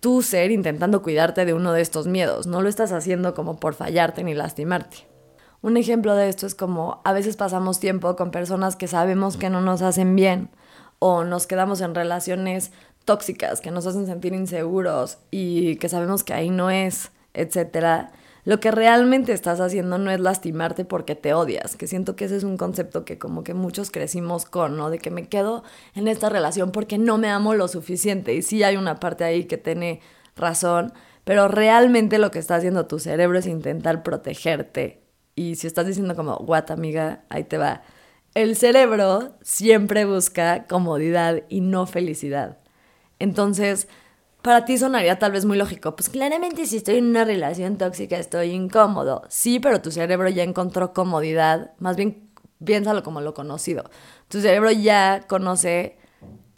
tu 0.00 0.22
ser 0.22 0.50
intentando 0.50 1.02
cuidarte 1.02 1.44
de 1.44 1.54
uno 1.54 1.72
de 1.72 1.80
estos 1.80 2.06
miedos. 2.06 2.46
No 2.46 2.60
lo 2.60 2.68
estás 2.68 2.92
haciendo 2.92 3.34
como 3.34 3.60
por 3.60 3.74
fallarte 3.74 4.24
ni 4.24 4.34
lastimarte. 4.34 5.06
Un 5.60 5.76
ejemplo 5.76 6.16
de 6.16 6.28
esto 6.28 6.46
es 6.46 6.56
como 6.56 7.00
a 7.04 7.12
veces 7.12 7.36
pasamos 7.36 7.78
tiempo 7.78 8.16
con 8.16 8.32
personas 8.32 8.74
que 8.74 8.88
sabemos 8.88 9.36
que 9.36 9.48
no 9.48 9.60
nos 9.60 9.80
hacen 9.80 10.16
bien 10.16 10.50
o 10.98 11.24
nos 11.24 11.46
quedamos 11.46 11.80
en 11.80 11.94
relaciones 11.94 12.72
tóxicas 13.04 13.60
que 13.60 13.70
nos 13.70 13.86
hacen 13.86 14.06
sentir 14.06 14.34
inseguros 14.34 15.18
y 15.30 15.76
que 15.76 15.88
sabemos 15.88 16.24
que 16.24 16.34
ahí 16.34 16.50
no 16.50 16.70
es, 16.70 17.12
etcétera 17.32 18.10
lo 18.44 18.58
que 18.58 18.72
realmente 18.72 19.32
estás 19.32 19.60
haciendo 19.60 19.98
no 19.98 20.10
es 20.10 20.18
lastimarte 20.18 20.84
porque 20.84 21.14
te 21.14 21.32
odias, 21.32 21.76
que 21.76 21.86
siento 21.86 22.16
que 22.16 22.24
ese 22.24 22.36
es 22.36 22.44
un 22.44 22.56
concepto 22.56 23.04
que 23.04 23.18
como 23.18 23.44
que 23.44 23.54
muchos 23.54 23.90
crecimos 23.90 24.46
con, 24.46 24.76
¿no? 24.76 24.90
De 24.90 24.98
que 24.98 25.10
me 25.10 25.28
quedo 25.28 25.62
en 25.94 26.08
esta 26.08 26.28
relación 26.28 26.72
porque 26.72 26.98
no 26.98 27.18
me 27.18 27.28
amo 27.28 27.54
lo 27.54 27.68
suficiente. 27.68 28.34
Y 28.34 28.42
sí 28.42 28.64
hay 28.64 28.76
una 28.76 28.98
parte 28.98 29.22
ahí 29.22 29.44
que 29.44 29.58
tiene 29.58 30.00
razón, 30.34 30.92
pero 31.24 31.46
realmente 31.46 32.18
lo 32.18 32.32
que 32.32 32.40
está 32.40 32.56
haciendo 32.56 32.86
tu 32.86 32.98
cerebro 32.98 33.38
es 33.38 33.46
intentar 33.46 34.02
protegerte. 34.02 35.02
Y 35.36 35.54
si 35.54 35.68
estás 35.68 35.86
diciendo 35.86 36.16
como, 36.16 36.36
what 36.38 36.70
amiga, 36.70 37.22
ahí 37.28 37.44
te 37.44 37.58
va. 37.58 37.82
El 38.34 38.56
cerebro 38.56 39.36
siempre 39.42 40.04
busca 40.04 40.66
comodidad 40.66 41.42
y 41.48 41.60
no 41.60 41.86
felicidad. 41.86 42.58
Entonces, 43.18 43.88
para 44.42 44.64
ti 44.64 44.76
sonaría 44.76 45.18
tal 45.18 45.32
vez 45.32 45.44
muy 45.44 45.56
lógico. 45.56 45.96
Pues 45.96 46.08
claramente 46.08 46.66
si 46.66 46.76
estoy 46.76 46.96
en 46.96 47.06
una 47.06 47.24
relación 47.24 47.78
tóxica 47.78 48.18
estoy 48.18 48.50
incómodo. 48.50 49.22
Sí, 49.28 49.60
pero 49.60 49.80
tu 49.80 49.90
cerebro 49.90 50.28
ya 50.28 50.42
encontró 50.42 50.92
comodidad. 50.92 51.72
Más 51.78 51.96
bien 51.96 52.28
piénsalo 52.64 53.02
como 53.02 53.20
lo 53.20 53.34
conocido. 53.34 53.84
Tu 54.28 54.40
cerebro 54.40 54.70
ya 54.70 55.24
conoce 55.28 55.96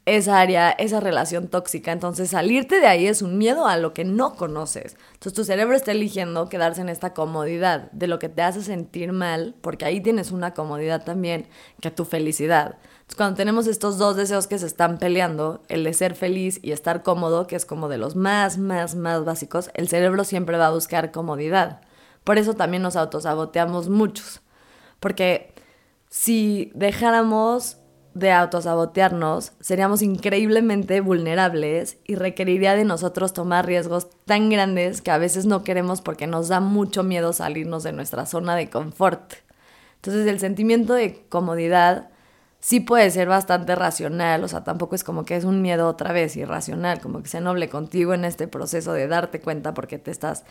esa 0.07 0.41
área, 0.41 0.71
esa 0.71 1.01
relación 1.01 1.49
tóxica. 1.49 1.93
Entonces 1.93 2.31
salirte 2.31 2.81
de 2.81 2.87
ahí 2.87 3.07
es 3.07 3.23
un 3.23 3.39
miedo 3.39 3.67
a 3.67 3.77
lo 3.77 3.95
que 3.95 4.05
no 4.05 4.35
conoces. 4.35 4.97
Entonces 5.15 5.35
tu 5.35 5.45
cerebro 5.45 5.77
está 5.77 5.93
eligiendo 5.93 6.49
quedarse 6.49 6.81
en 6.81 6.89
esta 6.89 7.15
comodidad 7.15 7.91
de 7.93 8.07
lo 8.07 8.19
que 8.19 8.29
te 8.29 8.43
hace 8.43 8.63
sentir 8.63 9.13
mal, 9.13 9.55
porque 9.61 9.85
ahí 9.85 10.01
tienes 10.01 10.31
una 10.31 10.55
comodidad 10.55 11.05
también 11.05 11.47
que 11.81 11.91
tu 11.91 12.05
felicidad 12.05 12.79
cuando 13.17 13.37
tenemos 13.37 13.67
estos 13.67 13.99
dos 13.99 14.17
deseos 14.17 14.47
que 14.47 14.59
se 14.59 14.67
están 14.67 14.99
peleando, 14.99 15.63
el 15.69 15.85
de 15.85 15.95
ser 15.95 16.15
feliz 16.15 16.59
y 16.63 16.73
estar 16.73 17.03
cómodo, 17.03 17.47
que 17.47 17.55
es 17.55 17.65
como 17.65 17.89
de 17.89 17.99
los 17.99 18.17
más, 18.17 18.59
más, 18.59 18.95
más 18.97 19.25
básicos, 19.25 19.71
el 19.75 19.89
cerebro 19.89 20.25
siempre 20.25 20.59
va 20.59 20.67
a 20.67 20.73
buscar 20.73 21.13
comodidad. 21.13 21.81
Por 22.25 22.39
eso 22.39 22.55
también 22.55 22.83
nos 22.83 22.97
autosaboteamos 22.97 23.89
muchos. 23.89 24.41
Porque 24.99 25.53
si 26.09 26.73
dejáramos 26.75 27.77
de 28.15 28.33
autosabotearnos, 28.33 29.53
seríamos 29.61 30.01
increíblemente 30.01 31.01
vulnerables 31.01 31.99
y 32.05 32.15
requeriría 32.15 32.75
de 32.75 32.85
nosotros 32.85 33.33
tomar 33.33 33.67
riesgos 33.67 34.09
tan 34.25 34.49
grandes 34.51 35.03
que 35.03 35.11
a 35.11 35.19
veces 35.19 35.47
no 35.47 35.65
queremos 35.65 36.01
porque 36.01 36.27
nos 36.27 36.49
da 36.49 36.61
mucho 36.61 37.03
miedo 37.03 37.33
salirnos 37.33 37.83
de 37.83 37.93
nuestra 37.93 38.25
zona 38.25 38.57
de 38.57 38.71
confort. 38.71 39.35
Entonces 39.97 40.27
el 40.27 40.39
sentimiento 40.39 40.95
de 40.95 41.25
comodidad 41.29 42.11
sí 42.65 42.81
puede 42.81 43.11
ser 43.11 43.29
bastante 43.29 43.75
racional, 43.75 44.43
o 44.43 44.49
sea, 44.49 44.65
tampoco 44.65 44.95
es 44.95 45.05
como 45.05 45.27
que 45.27 45.37
es 45.37 45.45
un 45.45 45.61
miedo 45.61 45.87
otra 45.87 46.13
vez 46.15 46.35
irracional, 46.35 46.99
como 46.99 47.23
que 47.23 47.29
se 47.29 47.43
noble 47.43 47.69
contigo 47.69 48.15
en 48.15 48.25
este 48.25 48.49
proceso 48.49 48.95
de 48.95 49.07
darte 49.07 49.39
cuenta 49.43 49.75
porque 49.75 49.99
te 49.99 50.11
estás 50.11 50.45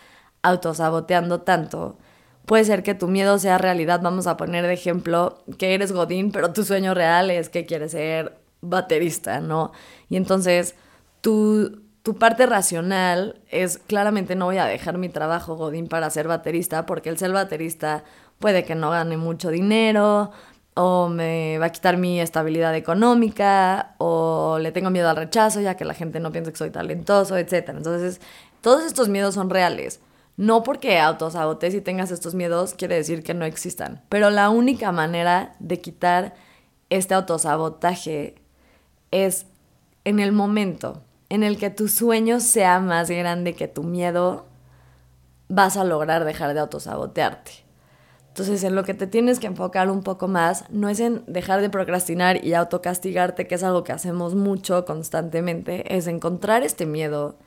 autosaboteando 0.44 1.42
tanto 1.42 1.98
puede 2.46 2.66
ser 2.66 2.84
que 2.84 2.94
tu 2.94 3.08
miedo 3.08 3.40
sea 3.40 3.58
realidad. 3.58 4.02
Vamos 4.04 4.28
a 4.28 4.38
poner 4.38 4.68
de 4.68 4.74
ejemplo 4.74 5.44
que 5.58 5.74
eres 5.74 5.92
Godín, 5.92 6.32
pero 6.32 6.54
tu 6.54 6.64
sueño 6.64 6.94
real 6.94 7.32
es 7.32 7.50
que 7.50 7.66
quieres 7.66 7.94
ser 7.94 8.38
baterista, 8.62 9.40
¿no? 9.40 9.72
Y 10.08 10.18
entonces 10.18 10.76
tu, 11.22 11.82
tu 12.04 12.20
parte 12.20 12.46
racional 12.46 13.42
es 13.50 13.80
claramente 13.80 14.36
no 14.36 14.46
voy 14.46 14.58
a 14.58 14.66
dejar 14.66 15.00
mi 15.00 15.10
trabajo 15.10 15.56
Godín 15.56 15.88
para 15.88 16.12
ser 16.12 16.28
baterista, 16.28 16.86
porque 16.86 17.10
el 17.10 17.18
ser 17.18 17.32
baterista 17.32 18.04
puede 18.40 18.66
que 18.66 18.76
no 18.76 18.92
gane 18.92 19.18
mucho 19.18 19.50
dinero, 19.50 20.32
o 20.76 21.08
me 21.10 21.58
va 21.60 21.68
a 21.68 21.72
quitar 21.72 21.98
mi 21.98 22.20
estabilidad 22.20 22.76
económica, 22.76 23.96
o 24.00 24.58
le 24.60 24.72
tengo 24.72 24.90
miedo 24.90 25.10
al 25.10 25.16
rechazo, 25.16 25.62
ya 25.62 25.76
que 25.76 25.86
la 25.86 25.94
gente 25.94 26.20
no 26.20 26.32
piensa 26.32 26.52
que 26.52 26.58
soy 26.58 26.72
talentoso, 26.72 27.38
etc. 27.38 27.70
Entonces, 27.70 28.22
todos 28.62 28.84
estos 28.84 29.10
miedos 29.10 29.36
son 29.36 29.50
reales. 29.50 30.00
No 30.36 30.64
porque 30.64 31.00
autosabotes 31.00 31.76
y 31.76 31.82
tengas 31.82 32.10
estos 32.10 32.34
miedos 32.34 32.74
quiere 32.74 32.96
decir 32.96 33.24
que 33.24 33.36
no 33.36 33.46
existan, 33.46 34.02
pero 34.10 34.32
la 34.32 34.50
única 34.50 34.92
manera 34.92 35.56
de 35.60 35.80
quitar 35.80 36.34
este 36.90 37.14
autosabotaje 37.14 38.36
es 39.12 39.46
en 40.06 40.20
el 40.20 40.32
momento 40.32 41.04
en 41.30 41.44
el 41.44 41.58
que 41.58 41.70
tu 41.70 41.88
sueño 41.88 42.40
sea 42.40 42.80
más 42.80 43.10
grande 43.10 43.54
que 43.56 43.68
tu 43.68 43.84
miedo, 43.84 44.46
vas 45.50 45.78
a 45.78 45.84
lograr 45.84 46.26
dejar 46.26 46.54
de 46.54 46.60
autosabotearte. 46.60 47.63
Entonces, 48.34 48.64
en 48.64 48.76
lo 48.76 48.84
que 48.84 48.94
te 48.94 49.06
tienes 49.06 49.40
que 49.40 49.48
enfocar 49.48 49.90
un 49.90 50.02
poco 50.02 50.28
más 50.28 50.66
no 50.70 50.90
es 50.90 51.00
en 51.00 51.24
dejar 51.28 51.62
de 51.62 51.70
procrastinar 51.70 52.44
y 52.44 52.56
autocastigarte, 52.56 53.48
que 53.48 53.56
es 53.56 53.64
algo 53.64 53.84
que 53.84 53.92
hacemos 53.92 54.34
mucho 54.34 54.86
constantemente, 54.86 55.96
es 55.96 56.08
encontrar 56.08 56.64
este 56.64 56.86
miedo. 56.86 57.38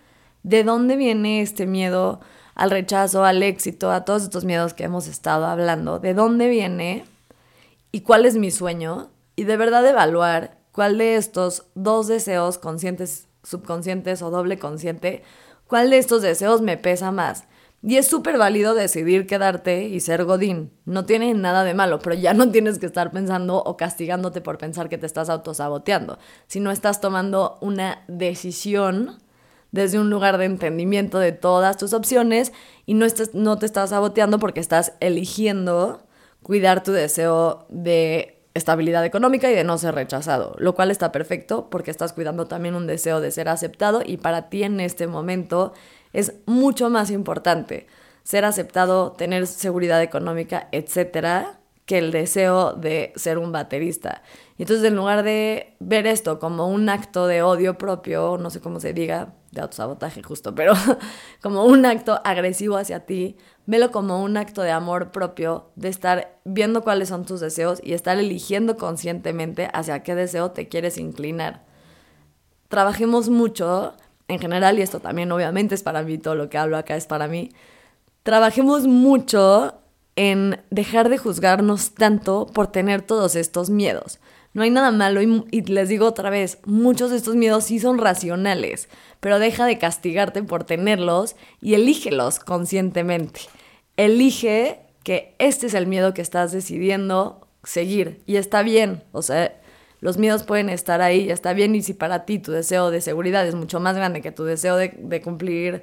¿De 0.44 0.62
dónde 0.62 0.96
viene 0.96 1.42
este 1.42 1.66
miedo? 1.66 2.20
al 2.56 2.70
rechazo, 2.70 3.24
al 3.24 3.42
éxito, 3.42 3.92
a 3.92 4.04
todos 4.04 4.24
estos 4.24 4.44
miedos 4.44 4.74
que 4.74 4.84
hemos 4.84 5.06
estado 5.06 5.44
hablando, 5.46 6.00
de 6.00 6.14
dónde 6.14 6.48
viene 6.48 7.04
y 7.92 8.00
cuál 8.00 8.24
es 8.24 8.34
mi 8.34 8.50
sueño, 8.50 9.10
y 9.36 9.44
de 9.44 9.58
verdad 9.58 9.86
evaluar 9.86 10.56
cuál 10.72 10.96
de 10.96 11.16
estos 11.16 11.66
dos 11.74 12.08
deseos 12.08 12.56
conscientes, 12.56 13.28
subconscientes 13.42 14.22
o 14.22 14.30
doble 14.30 14.58
consciente, 14.58 15.22
cuál 15.66 15.90
de 15.90 15.98
estos 15.98 16.22
deseos 16.22 16.62
me 16.62 16.78
pesa 16.78 17.12
más. 17.12 17.44
Y 17.82 17.98
es 17.98 18.06
súper 18.06 18.38
válido 18.38 18.74
decidir 18.74 19.26
quedarte 19.26 19.84
y 19.84 20.00
ser 20.00 20.24
Godín. 20.24 20.72
No 20.86 21.04
tiene 21.04 21.34
nada 21.34 21.62
de 21.62 21.74
malo, 21.74 21.98
pero 21.98 22.16
ya 22.16 22.34
no 22.34 22.50
tienes 22.50 22.78
que 22.78 22.86
estar 22.86 23.12
pensando 23.12 23.62
o 23.62 23.76
castigándote 23.76 24.40
por 24.40 24.58
pensar 24.58 24.88
que 24.88 24.98
te 24.98 25.06
estás 25.06 25.28
autosaboteando. 25.28 26.18
Si 26.46 26.58
no 26.58 26.70
estás 26.70 27.00
tomando 27.00 27.58
una 27.60 28.02
decisión 28.08 29.18
desde 29.72 29.98
un 29.98 30.10
lugar 30.10 30.38
de 30.38 30.46
entendimiento 30.46 31.18
de 31.18 31.32
todas 31.32 31.76
tus 31.76 31.92
opciones 31.92 32.52
y 32.86 32.94
no, 32.94 33.06
no 33.34 33.58
te 33.58 33.66
estás 33.66 33.90
saboteando 33.90 34.38
porque 34.38 34.60
estás 34.60 34.94
eligiendo 35.00 36.06
cuidar 36.42 36.82
tu 36.82 36.92
deseo 36.92 37.66
de 37.68 38.36
estabilidad 38.54 39.04
económica 39.04 39.50
y 39.50 39.54
de 39.54 39.64
no 39.64 39.76
ser 39.76 39.94
rechazado, 39.94 40.56
lo 40.58 40.74
cual 40.74 40.90
está 40.90 41.12
perfecto 41.12 41.68
porque 41.70 41.90
estás 41.90 42.14
cuidando 42.14 42.46
también 42.46 42.74
un 42.74 42.86
deseo 42.86 43.20
de 43.20 43.30
ser 43.30 43.48
aceptado 43.48 44.02
y 44.04 44.16
para 44.16 44.48
ti 44.48 44.62
en 44.62 44.80
este 44.80 45.06
momento 45.06 45.74
es 46.16 46.32
mucho 46.46 46.88
más 46.88 47.10
importante 47.10 47.86
ser 48.22 48.44
aceptado, 48.44 49.12
tener 49.12 49.46
seguridad 49.46 50.02
económica, 50.02 50.68
etcétera, 50.72 51.60
que 51.84 51.98
el 51.98 52.10
deseo 52.10 52.72
de 52.72 53.12
ser 53.16 53.38
un 53.38 53.52
baterista. 53.52 54.22
Y 54.56 54.62
entonces 54.62 54.84
en 54.86 54.96
lugar 54.96 55.22
de 55.22 55.76
ver 55.78 56.06
esto 56.06 56.38
como 56.38 56.68
un 56.68 56.88
acto 56.88 57.26
de 57.26 57.42
odio 57.42 57.78
propio, 57.78 58.38
no 58.38 58.50
sé 58.50 58.60
cómo 58.60 58.80
se 58.80 58.94
diga, 58.94 59.34
de 59.52 59.60
autosabotaje 59.60 60.22
justo, 60.22 60.54
pero 60.54 60.72
como 61.42 61.64
un 61.64 61.84
acto 61.84 62.20
agresivo 62.24 62.78
hacia 62.78 63.06
ti, 63.06 63.36
velo 63.66 63.92
como 63.92 64.22
un 64.22 64.38
acto 64.38 64.62
de 64.62 64.70
amor 64.70 65.12
propio, 65.12 65.70
de 65.76 65.88
estar 65.88 66.40
viendo 66.44 66.82
cuáles 66.82 67.10
son 67.10 67.26
tus 67.26 67.40
deseos 67.40 67.80
y 67.84 67.92
estar 67.92 68.18
eligiendo 68.18 68.76
conscientemente 68.78 69.68
hacia 69.72 70.02
qué 70.02 70.14
deseo 70.14 70.50
te 70.50 70.68
quieres 70.68 70.96
inclinar. 70.96 71.64
Trabajemos 72.68 73.28
mucho, 73.28 73.94
en 74.28 74.38
general, 74.38 74.78
y 74.78 74.82
esto 74.82 75.00
también 75.00 75.30
obviamente 75.32 75.74
es 75.74 75.82
para 75.82 76.02
mí, 76.02 76.18
todo 76.18 76.34
lo 76.34 76.48
que 76.48 76.58
hablo 76.58 76.76
acá 76.76 76.96
es 76.96 77.06
para 77.06 77.28
mí, 77.28 77.52
trabajemos 78.22 78.86
mucho 78.86 79.74
en 80.16 80.60
dejar 80.70 81.08
de 81.08 81.18
juzgarnos 81.18 81.94
tanto 81.94 82.46
por 82.46 82.66
tener 82.68 83.02
todos 83.02 83.36
estos 83.36 83.70
miedos. 83.70 84.18
No 84.56 84.62
hay 84.62 84.70
nada 84.70 84.90
malo 84.90 85.20
y, 85.20 85.60
les 85.60 85.90
digo 85.90 86.06
otra 86.06 86.30
vez, 86.30 86.58
muchos 86.64 87.10
de 87.10 87.18
estos 87.18 87.36
miedos 87.36 87.64
sí 87.64 87.78
son 87.78 87.98
racionales, 87.98 88.88
pero 89.20 89.38
deja 89.38 89.66
de 89.66 89.76
castigarte 89.76 90.42
por 90.42 90.64
tenerlos 90.64 91.36
y 91.60 91.74
elígelos 91.74 92.38
conscientemente. 92.38 93.42
Elige 93.98 94.80
que 95.02 95.34
este 95.38 95.66
es 95.66 95.74
el 95.74 95.86
miedo 95.86 96.14
que 96.14 96.22
estás 96.22 96.52
decidiendo 96.52 97.46
seguir 97.64 98.22
y 98.24 98.36
está 98.36 98.62
bien, 98.62 99.02
o 99.12 99.20
sea, 99.20 99.60
los 100.06 100.18
miedos 100.18 100.44
pueden 100.44 100.68
estar 100.68 101.02
ahí 101.02 101.22
y 101.22 101.30
está 101.32 101.52
bien 101.52 101.74
y 101.74 101.82
si 101.82 101.92
para 101.92 102.24
ti 102.26 102.38
tu 102.38 102.52
deseo 102.52 102.92
de 102.92 103.00
seguridad 103.00 103.44
es 103.44 103.56
mucho 103.56 103.80
más 103.80 103.96
grande 103.96 104.22
que 104.22 104.30
tu 104.30 104.44
deseo 104.44 104.76
de, 104.76 105.20
cumplir 105.20 105.82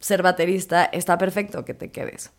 ser 0.00 0.22
baterista, 0.24 0.84
está 0.86 1.18
perfecto 1.18 1.64
que 1.64 1.72
te 1.72 1.92
quedes. 1.92 2.32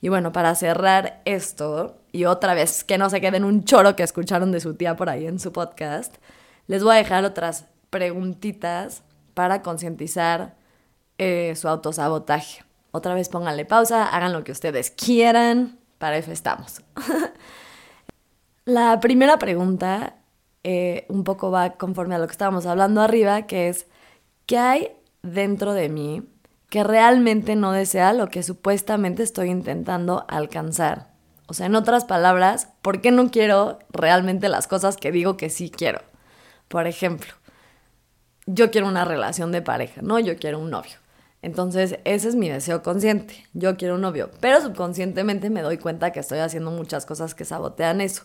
Y 0.00 0.08
bueno, 0.08 0.32
para 0.32 0.52
cerrar 0.56 1.22
esto, 1.24 2.00
y 2.10 2.24
otra 2.24 2.54
vez 2.54 2.82
que 2.82 2.98
no 2.98 3.08
se 3.08 3.20
queden 3.20 3.44
un 3.44 3.62
choro 3.62 3.94
que 3.94 4.02
escucharon 4.02 4.50
de 4.50 4.58
su 4.58 4.74
tía 4.74 4.96
por 4.96 5.08
ahí 5.08 5.28
en 5.28 5.38
su 5.38 5.52
podcast, 5.52 6.16
les 6.66 6.82
voy 6.82 6.96
a 6.96 6.98
dejar 6.98 7.24
otras 7.24 7.66
preguntitas 7.90 9.04
para 9.34 9.62
concientizar 9.62 10.56
eh, 11.18 11.54
su 11.54 11.68
autosabotaje. 11.68 12.64
Otra 12.90 13.14
vez 13.14 13.28
pónganle 13.28 13.64
pausa, 13.64 14.08
hagan 14.08 14.32
lo 14.32 14.42
que 14.42 14.50
ustedes 14.50 14.90
quieran, 14.90 15.78
para 15.98 16.16
eso 16.16 16.32
estamos. 16.32 16.82
La 18.64 18.98
primera 18.98 19.38
pregunta 19.38 20.17
eh, 20.64 21.06
un 21.08 21.24
poco 21.24 21.50
va 21.50 21.70
conforme 21.70 22.14
a 22.14 22.18
lo 22.18 22.26
que 22.26 22.32
estábamos 22.32 22.66
hablando 22.66 23.00
arriba, 23.00 23.46
que 23.46 23.68
es, 23.68 23.86
¿qué 24.46 24.58
hay 24.58 24.92
dentro 25.22 25.74
de 25.74 25.88
mí 25.88 26.22
que 26.70 26.84
realmente 26.84 27.56
no 27.56 27.72
desea 27.72 28.12
lo 28.12 28.28
que 28.28 28.42
supuestamente 28.42 29.22
estoy 29.22 29.48
intentando 29.48 30.24
alcanzar. 30.28 31.08
O 31.46 31.54
sea, 31.54 31.66
en 31.66 31.74
otras 31.74 32.04
palabras, 32.04 32.68
¿por 32.82 33.00
qué 33.00 33.10
no 33.10 33.30
quiero 33.30 33.78
realmente 33.90 34.50
las 34.50 34.66
cosas 34.66 34.96
que 34.96 35.10
digo 35.10 35.38
que 35.38 35.48
sí 35.48 35.70
quiero? 35.70 36.02
Por 36.68 36.86
ejemplo, 36.86 37.32
yo 38.44 38.70
quiero 38.70 38.86
una 38.86 39.06
relación 39.06 39.50
de 39.50 39.62
pareja, 39.62 40.02
¿no? 40.02 40.18
Yo 40.18 40.36
quiero 40.36 40.58
un 40.58 40.70
novio. 40.70 40.96
Entonces, 41.40 41.98
ese 42.04 42.28
es 42.28 42.34
mi 42.34 42.50
deseo 42.50 42.82
consciente. 42.82 43.46
Yo 43.54 43.76
quiero 43.78 43.94
un 43.94 44.02
novio. 44.02 44.30
Pero 44.40 44.60
subconscientemente 44.60 45.48
me 45.48 45.62
doy 45.62 45.78
cuenta 45.78 46.10
que 46.10 46.20
estoy 46.20 46.40
haciendo 46.40 46.70
muchas 46.70 47.06
cosas 47.06 47.34
que 47.34 47.46
sabotean 47.46 48.02
eso 48.02 48.24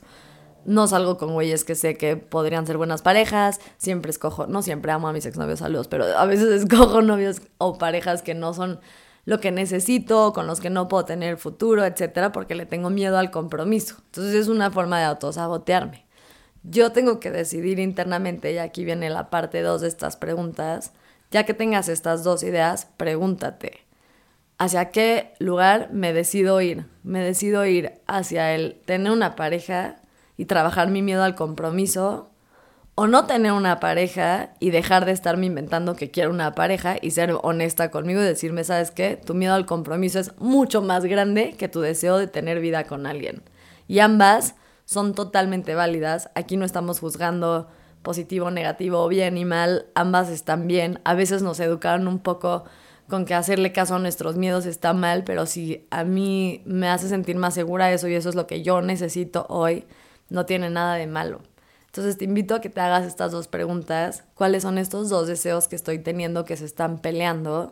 no 0.66 0.88
salgo 0.88 1.18
con 1.18 1.34
güeyes 1.34 1.64
que 1.64 1.76
sé 1.76 1.96
que 1.98 2.18
podrían 2.18 2.66
ser 2.66 2.78
buenas 2.78 3.02
parejas, 3.02 3.60
siempre 3.78 4.12
escojo, 4.12 4.48
no 4.48 4.62
siempre 4.62 4.92
amo 4.92 5.08
a 5.08 5.14
mis 5.14 5.26
exnovios, 5.26 5.60
saludos, 5.60 5.88
pero 5.88 6.06
a 6.06 6.26
veces 6.26 6.50
escojo 6.64 7.02
novios 7.02 7.42
o 7.58 7.78
parejas 7.78 8.22
que 8.22 8.34
no 8.34 8.54
son 8.54 8.80
lo 9.26 9.40
que 9.40 9.52
necesito, 9.52 10.34
con 10.34 10.48
los 10.48 10.60
que 10.60 10.70
no 10.70 10.88
puedo 10.88 11.06
tener 11.06 11.38
futuro, 11.38 11.86
etcétera, 11.86 12.32
porque 12.32 12.56
le 12.56 12.66
tengo 12.66 12.90
miedo 12.90 13.18
al 13.18 13.32
compromiso. 13.32 13.96
Entonces 14.06 14.36
es 14.36 14.48
una 14.50 14.70
forma 14.70 15.00
de 15.00 15.06
autosabotearme. 15.06 16.06
Yo 16.64 16.92
tengo 16.92 17.20
que 17.20 17.32
decidir 17.32 17.80
internamente, 17.80 18.52
y 18.54 18.58
aquí 18.58 18.86
viene 18.86 19.10
la 19.10 19.30
parte 19.30 19.62
2 19.62 19.82
de 19.82 19.88
estas 19.88 20.18
preguntas, 20.18 20.92
ya 21.32 21.46
que 21.46 21.54
tengas 21.54 21.90
estas 21.90 22.24
dos 22.24 22.44
ideas, 22.44 22.88
pregúntate, 22.98 23.86
¿hacia 24.58 24.92
qué 24.92 25.34
lugar 25.40 25.90
me 25.92 26.14
decido 26.14 26.62
ir? 26.62 26.86
Me 27.04 27.24
decido 27.24 27.66
ir 27.66 27.94
hacia 28.08 28.54
el 28.54 28.80
tener 28.86 29.12
una 29.12 29.36
pareja 29.36 29.98
y 30.38 30.46
trabajar 30.46 30.90
mi 30.90 31.02
miedo 31.02 31.24
al 31.24 31.36
compromiso, 31.36 32.30
o 32.96 33.08
no 33.08 33.26
tener 33.26 33.54
una 33.54 33.80
pareja 33.80 34.54
y 34.60 34.70
dejar 34.70 35.06
de 35.06 35.14
estarme 35.14 35.48
inventando 35.48 35.96
que 35.96 36.12
quiero 36.12 36.30
una 36.30 36.54
pareja 36.54 36.98
y 37.02 37.12
ser 37.12 37.36
honesta 37.42 37.90
conmigo 37.90 38.22
y 38.22 38.26
decirme, 38.26 38.64
¿sabes 38.64 38.92
qué? 38.92 39.18
Tu 39.18 39.34
miedo 39.34 39.56
al 39.56 39.66
compromiso 39.66 40.20
es 40.20 40.38
mucho 40.38 40.82
más 40.84 41.04
grande 41.06 41.56
que 41.58 41.68
tu 41.68 41.82
deseo 41.82 42.20
de 42.20 42.28
tener 42.28 42.60
vida 42.60 42.84
con 42.84 43.08
alguien. 43.08 43.42
Y 43.88 44.00
ambas 44.00 44.56
son 44.86 45.16
totalmente 45.16 45.74
válidas. 45.74 46.30
Aquí 46.36 46.56
no 46.56 46.66
estamos 46.66 47.00
juzgando 47.00 47.68
positivo, 48.04 48.52
negativo, 48.52 49.08
bien 49.08 49.38
y 49.38 49.46
mal. 49.46 49.88
Ambas 49.96 50.30
están 50.30 50.68
bien. 50.68 51.00
A 51.04 51.16
veces 51.16 51.42
nos 51.42 51.60
educaron 51.60 52.08
un 52.08 52.20
poco 52.20 52.64
con 53.10 53.26
que 53.26 53.34
hacerle 53.34 53.72
caso 53.72 53.96
a 53.96 54.00
nuestros 54.00 54.38
miedos 54.38 54.66
está 54.66 54.94
mal, 54.94 55.24
pero 55.24 55.46
si 55.46 55.88
a 55.90 56.04
mí 56.04 56.62
me 56.66 56.90
hace 56.90 57.10
sentir 57.10 57.38
más 57.38 57.54
segura 57.56 57.92
eso 57.92 58.08
y 58.08 58.14
eso 58.14 58.30
es 58.30 58.36
lo 58.36 58.48
que 58.48 58.62
yo 58.62 58.82
necesito 58.82 59.46
hoy, 59.50 59.86
no 60.34 60.46
tiene 60.46 60.70
nada 60.70 60.96
de 60.96 61.08
malo. 61.08 61.42
Entonces 61.86 62.18
te 62.18 62.26
invito 62.26 62.56
a 62.56 62.62
que 62.62 62.70
te 62.70 62.82
hagas 62.82 63.06
estas 63.06 63.32
dos 63.32 63.48
preguntas. 63.48 64.24
¿Cuáles 64.34 64.64
son 64.64 64.80
estos 64.80 65.10
dos 65.10 65.28
deseos 65.28 65.68
que 65.68 65.76
estoy 65.76 66.00
teniendo 66.00 66.44
que 66.44 66.58
se 66.58 66.66
están 66.66 66.98
peleando? 66.98 67.72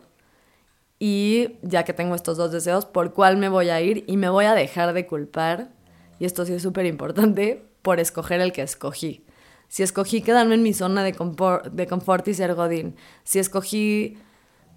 Y 1.00 1.58
ya 1.62 1.84
que 1.84 1.92
tengo 1.92 2.14
estos 2.14 2.36
dos 2.36 2.52
deseos, 2.52 2.86
¿por 2.86 3.12
cuál 3.12 3.36
me 3.36 3.48
voy 3.48 3.70
a 3.70 3.80
ir? 3.80 4.04
Y 4.06 4.16
me 4.16 4.28
voy 4.28 4.44
a 4.44 4.54
dejar 4.54 4.92
de 4.92 5.08
culpar, 5.08 5.72
y 6.20 6.24
esto 6.24 6.46
sí 6.46 6.52
es 6.52 6.62
súper 6.62 6.86
importante, 6.86 7.66
por 7.82 7.98
escoger 7.98 8.40
el 8.40 8.52
que 8.52 8.62
escogí. 8.62 9.26
Si 9.66 9.82
escogí 9.82 10.22
quedarme 10.22 10.54
en 10.54 10.62
mi 10.62 10.72
zona 10.72 11.02
de 11.02 11.14
confort, 11.14 11.66
de 11.72 11.88
confort 11.88 12.28
y 12.28 12.34
ser 12.34 12.54
godín. 12.54 12.94
Si 13.24 13.40
escogí 13.40 14.18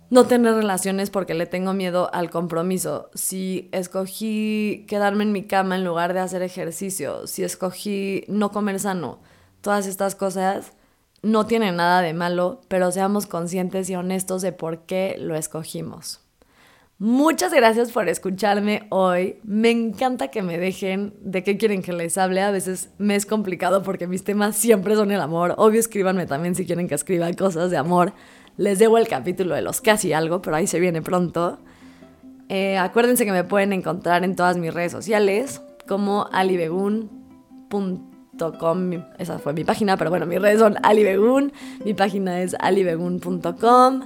no 0.10 0.26
tener 0.26 0.54
relaciones 0.54 1.10
porque 1.10 1.34
le 1.34 1.46
tengo 1.46 1.74
miedo 1.74 2.10
al 2.13 2.30
compromiso, 2.30 3.10
si 3.13 3.70
escogí 3.72 4.86
quedarme 4.88 5.24
en 5.24 5.32
mi 5.32 5.44
cama 5.44 5.76
en 5.76 5.86
lugar 5.86 6.13
de 6.13 6.20
hacer 6.20 6.41
ejercicio, 6.41 7.28
si 7.28 7.44
escogí 7.44 8.24
no 8.28 8.52
comer 8.52 8.80
sano, 8.80 9.20
todas 9.62 9.88
estas 9.88 10.15
cosas 10.15 10.74
no 11.22 11.48
tienen 11.48 11.78
nada 11.78 12.02
de 12.02 12.13
malo, 12.13 12.62
pero 12.68 12.91
seamos 12.91 13.26
conscientes 13.26 13.89
y 13.89 13.96
honestos 13.96 14.41
de 14.44 14.52
por 14.52 14.86
qué 14.86 15.15
lo 15.20 15.36
escogimos. 15.36 16.22
Muchas 16.98 17.52
gracias 17.52 17.91
por 17.91 18.08
escucharme 18.08 18.88
hoy. 18.89 19.39
Me 19.44 19.70
encanta 19.70 20.30
que 20.30 20.41
me 20.41 20.58
dejen 20.58 21.13
de 21.20 21.44
qué 21.44 21.58
quieren 21.58 21.82
que 21.82 21.91
les 21.91 22.18
hable. 22.18 22.41
A 22.41 22.52
veces 22.52 22.89
me 23.00 23.18
es 23.18 23.26
complicado 23.26 23.84
porque 23.84 24.08
mis 24.08 24.24
temas 24.24 24.56
siempre 24.56 24.96
son 24.96 25.12
el 25.12 25.20
amor. 25.20 25.56
Obvio, 25.58 25.82
escríbanme 25.82 26.26
también 26.26 26.56
si 26.56 26.65
quieren 26.65 26.88
que 26.88 26.96
escriba 26.96 27.30
cosas 27.34 27.70
de 27.70 27.76
amor. 27.76 28.13
Les 28.58 28.80
debo 28.80 28.98
el 28.98 29.08
capítulo 29.08 29.56
de 29.56 29.62
los 29.62 29.82
casi 29.82 30.13
algo, 30.13 30.41
pero 30.41 30.56
ahí 30.56 30.68
se 30.68 30.80
viene 30.80 31.02
pronto. 31.02 31.60
Eh, 32.48 32.78
acuérdense 32.78 33.26
que 33.26 33.32
me 33.32 33.44
pueden 33.44 33.74
encontrar 33.74 34.24
en 34.24 34.36
todas 34.36 34.58
mis 34.58 34.74
redes 34.74 34.91
sociales 34.91 35.62
como 35.88 36.28
alibegun.com. 36.32 38.91
Esa 39.18 39.39
fue 39.39 39.54
mi 39.54 39.63
página, 39.63 39.98
pero 39.98 40.10
bueno, 40.10 40.26
mis 40.26 40.41
redes 40.41 40.60
son 40.60 40.76
alibegun. 40.84 41.52
Mi 41.84 41.94
página 41.94 42.41
es 42.41 42.56
alibegun.com. 42.60 44.02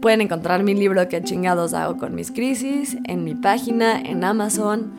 Pueden 0.00 0.20
encontrar 0.20 0.64
mi 0.64 0.74
libro 0.74 1.08
que 1.08 1.22
chingados 1.22 1.74
hago 1.74 1.96
con 1.96 2.14
mis 2.14 2.32
crisis 2.32 2.96
en 3.04 3.24
mi 3.24 3.34
página, 3.34 4.00
en 4.00 4.24
Amazon, 4.24 4.92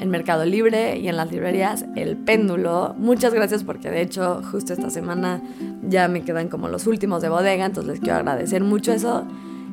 en 0.00 0.10
Mercado 0.10 0.44
Libre 0.44 0.98
y 0.98 1.08
en 1.08 1.16
las 1.16 1.30
librerías 1.30 1.84
El 1.94 2.16
Péndulo. 2.16 2.94
Muchas 2.98 3.32
gracias 3.32 3.64
porque 3.64 3.90
de 3.90 4.02
hecho 4.02 4.42
justo 4.50 4.72
esta 4.72 4.90
semana 4.90 5.40
ya 5.82 6.08
me 6.08 6.22
quedan 6.22 6.48
como 6.48 6.68
los 6.68 6.86
últimos 6.86 7.22
de 7.22 7.28
bodega, 7.28 7.64
entonces 7.66 7.92
les 7.92 8.00
quiero 8.00 8.16
agradecer 8.16 8.62
mucho 8.62 8.92
eso. 8.92 9.24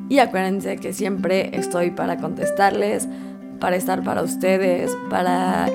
Y 0.08 0.18
acuérdense 0.18 0.76
que 0.76 0.92
siempre 0.92 1.56
estoy 1.56 1.90
para 1.90 2.18
contestarles, 2.18 3.08
para 3.58 3.76
estar 3.76 4.02
para 4.02 4.22
ustedes, 4.22 4.96
para 5.08 5.68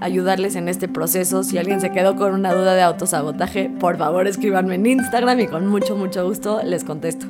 ayudarles 0.00 0.54
en 0.56 0.68
este 0.68 0.88
proceso. 0.88 1.42
Si 1.42 1.56
alguien 1.56 1.80
se 1.80 1.90
quedó 1.90 2.16
con 2.16 2.34
una 2.34 2.52
duda 2.52 2.74
de 2.74 2.82
autosabotaje, 2.82 3.70
por 3.80 3.96
favor 3.96 4.26
escríbanme 4.26 4.74
en 4.74 4.86
Instagram 4.86 5.40
y 5.40 5.46
con 5.46 5.66
mucho, 5.66 5.96
mucho 5.96 6.26
gusto 6.26 6.60
les 6.62 6.84
contesto. 6.84 7.26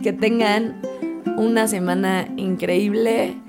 Que 0.00 0.12
tengan 0.12 0.80
una 1.36 1.66
semana 1.66 2.28
increíble. 2.36 3.41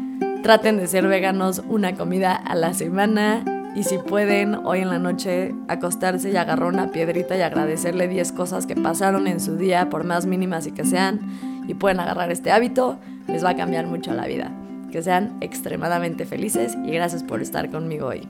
Traten 0.44 0.76
de 0.76 0.88
ser 0.88 1.08
veganos 1.08 1.64
una 1.70 1.96
comida 1.96 2.36
a 2.36 2.54
la 2.56 2.74
semana. 2.74 3.46
Y 3.78 3.84
si 3.84 3.98
pueden, 3.98 4.56
hoy 4.56 4.80
en 4.80 4.90
la 4.90 5.00
noche 5.00 5.56
acostarse 5.70 6.32
y 6.32 6.36
agarrar 6.36 6.68
una 6.68 6.92
piedrita 6.92 7.38
y 7.38 7.42
agradecerle 7.42 8.10
10 8.10 8.34
cosas 8.34 8.66
que 8.66 8.76
pasaron 8.76 9.28
en 9.28 9.40
su 9.40 9.56
día, 9.56 9.90
por 9.90 10.04
más 10.04 10.26
mínimas 10.26 10.68
y 10.68 10.74
que 10.74 10.84
sean, 10.84 11.22
y 11.66 11.76
pueden 11.76 12.02
agarrar 12.02 12.30
este 12.30 12.52
hábito, 12.52 13.00
les 13.26 13.44
va 13.46 13.52
a 13.52 13.56
cambiar 13.56 13.88
mucho 13.88 14.14
la 14.14 14.28
vida. 14.28 14.52
Que 14.92 15.02
sean 15.02 15.38
extremadamente 15.40 16.26
felices 16.26 16.78
y 16.86 16.92
gracias 16.92 17.24
por 17.24 17.42
estar 17.42 17.72
conmigo 17.72 18.08
hoy. 18.08 18.28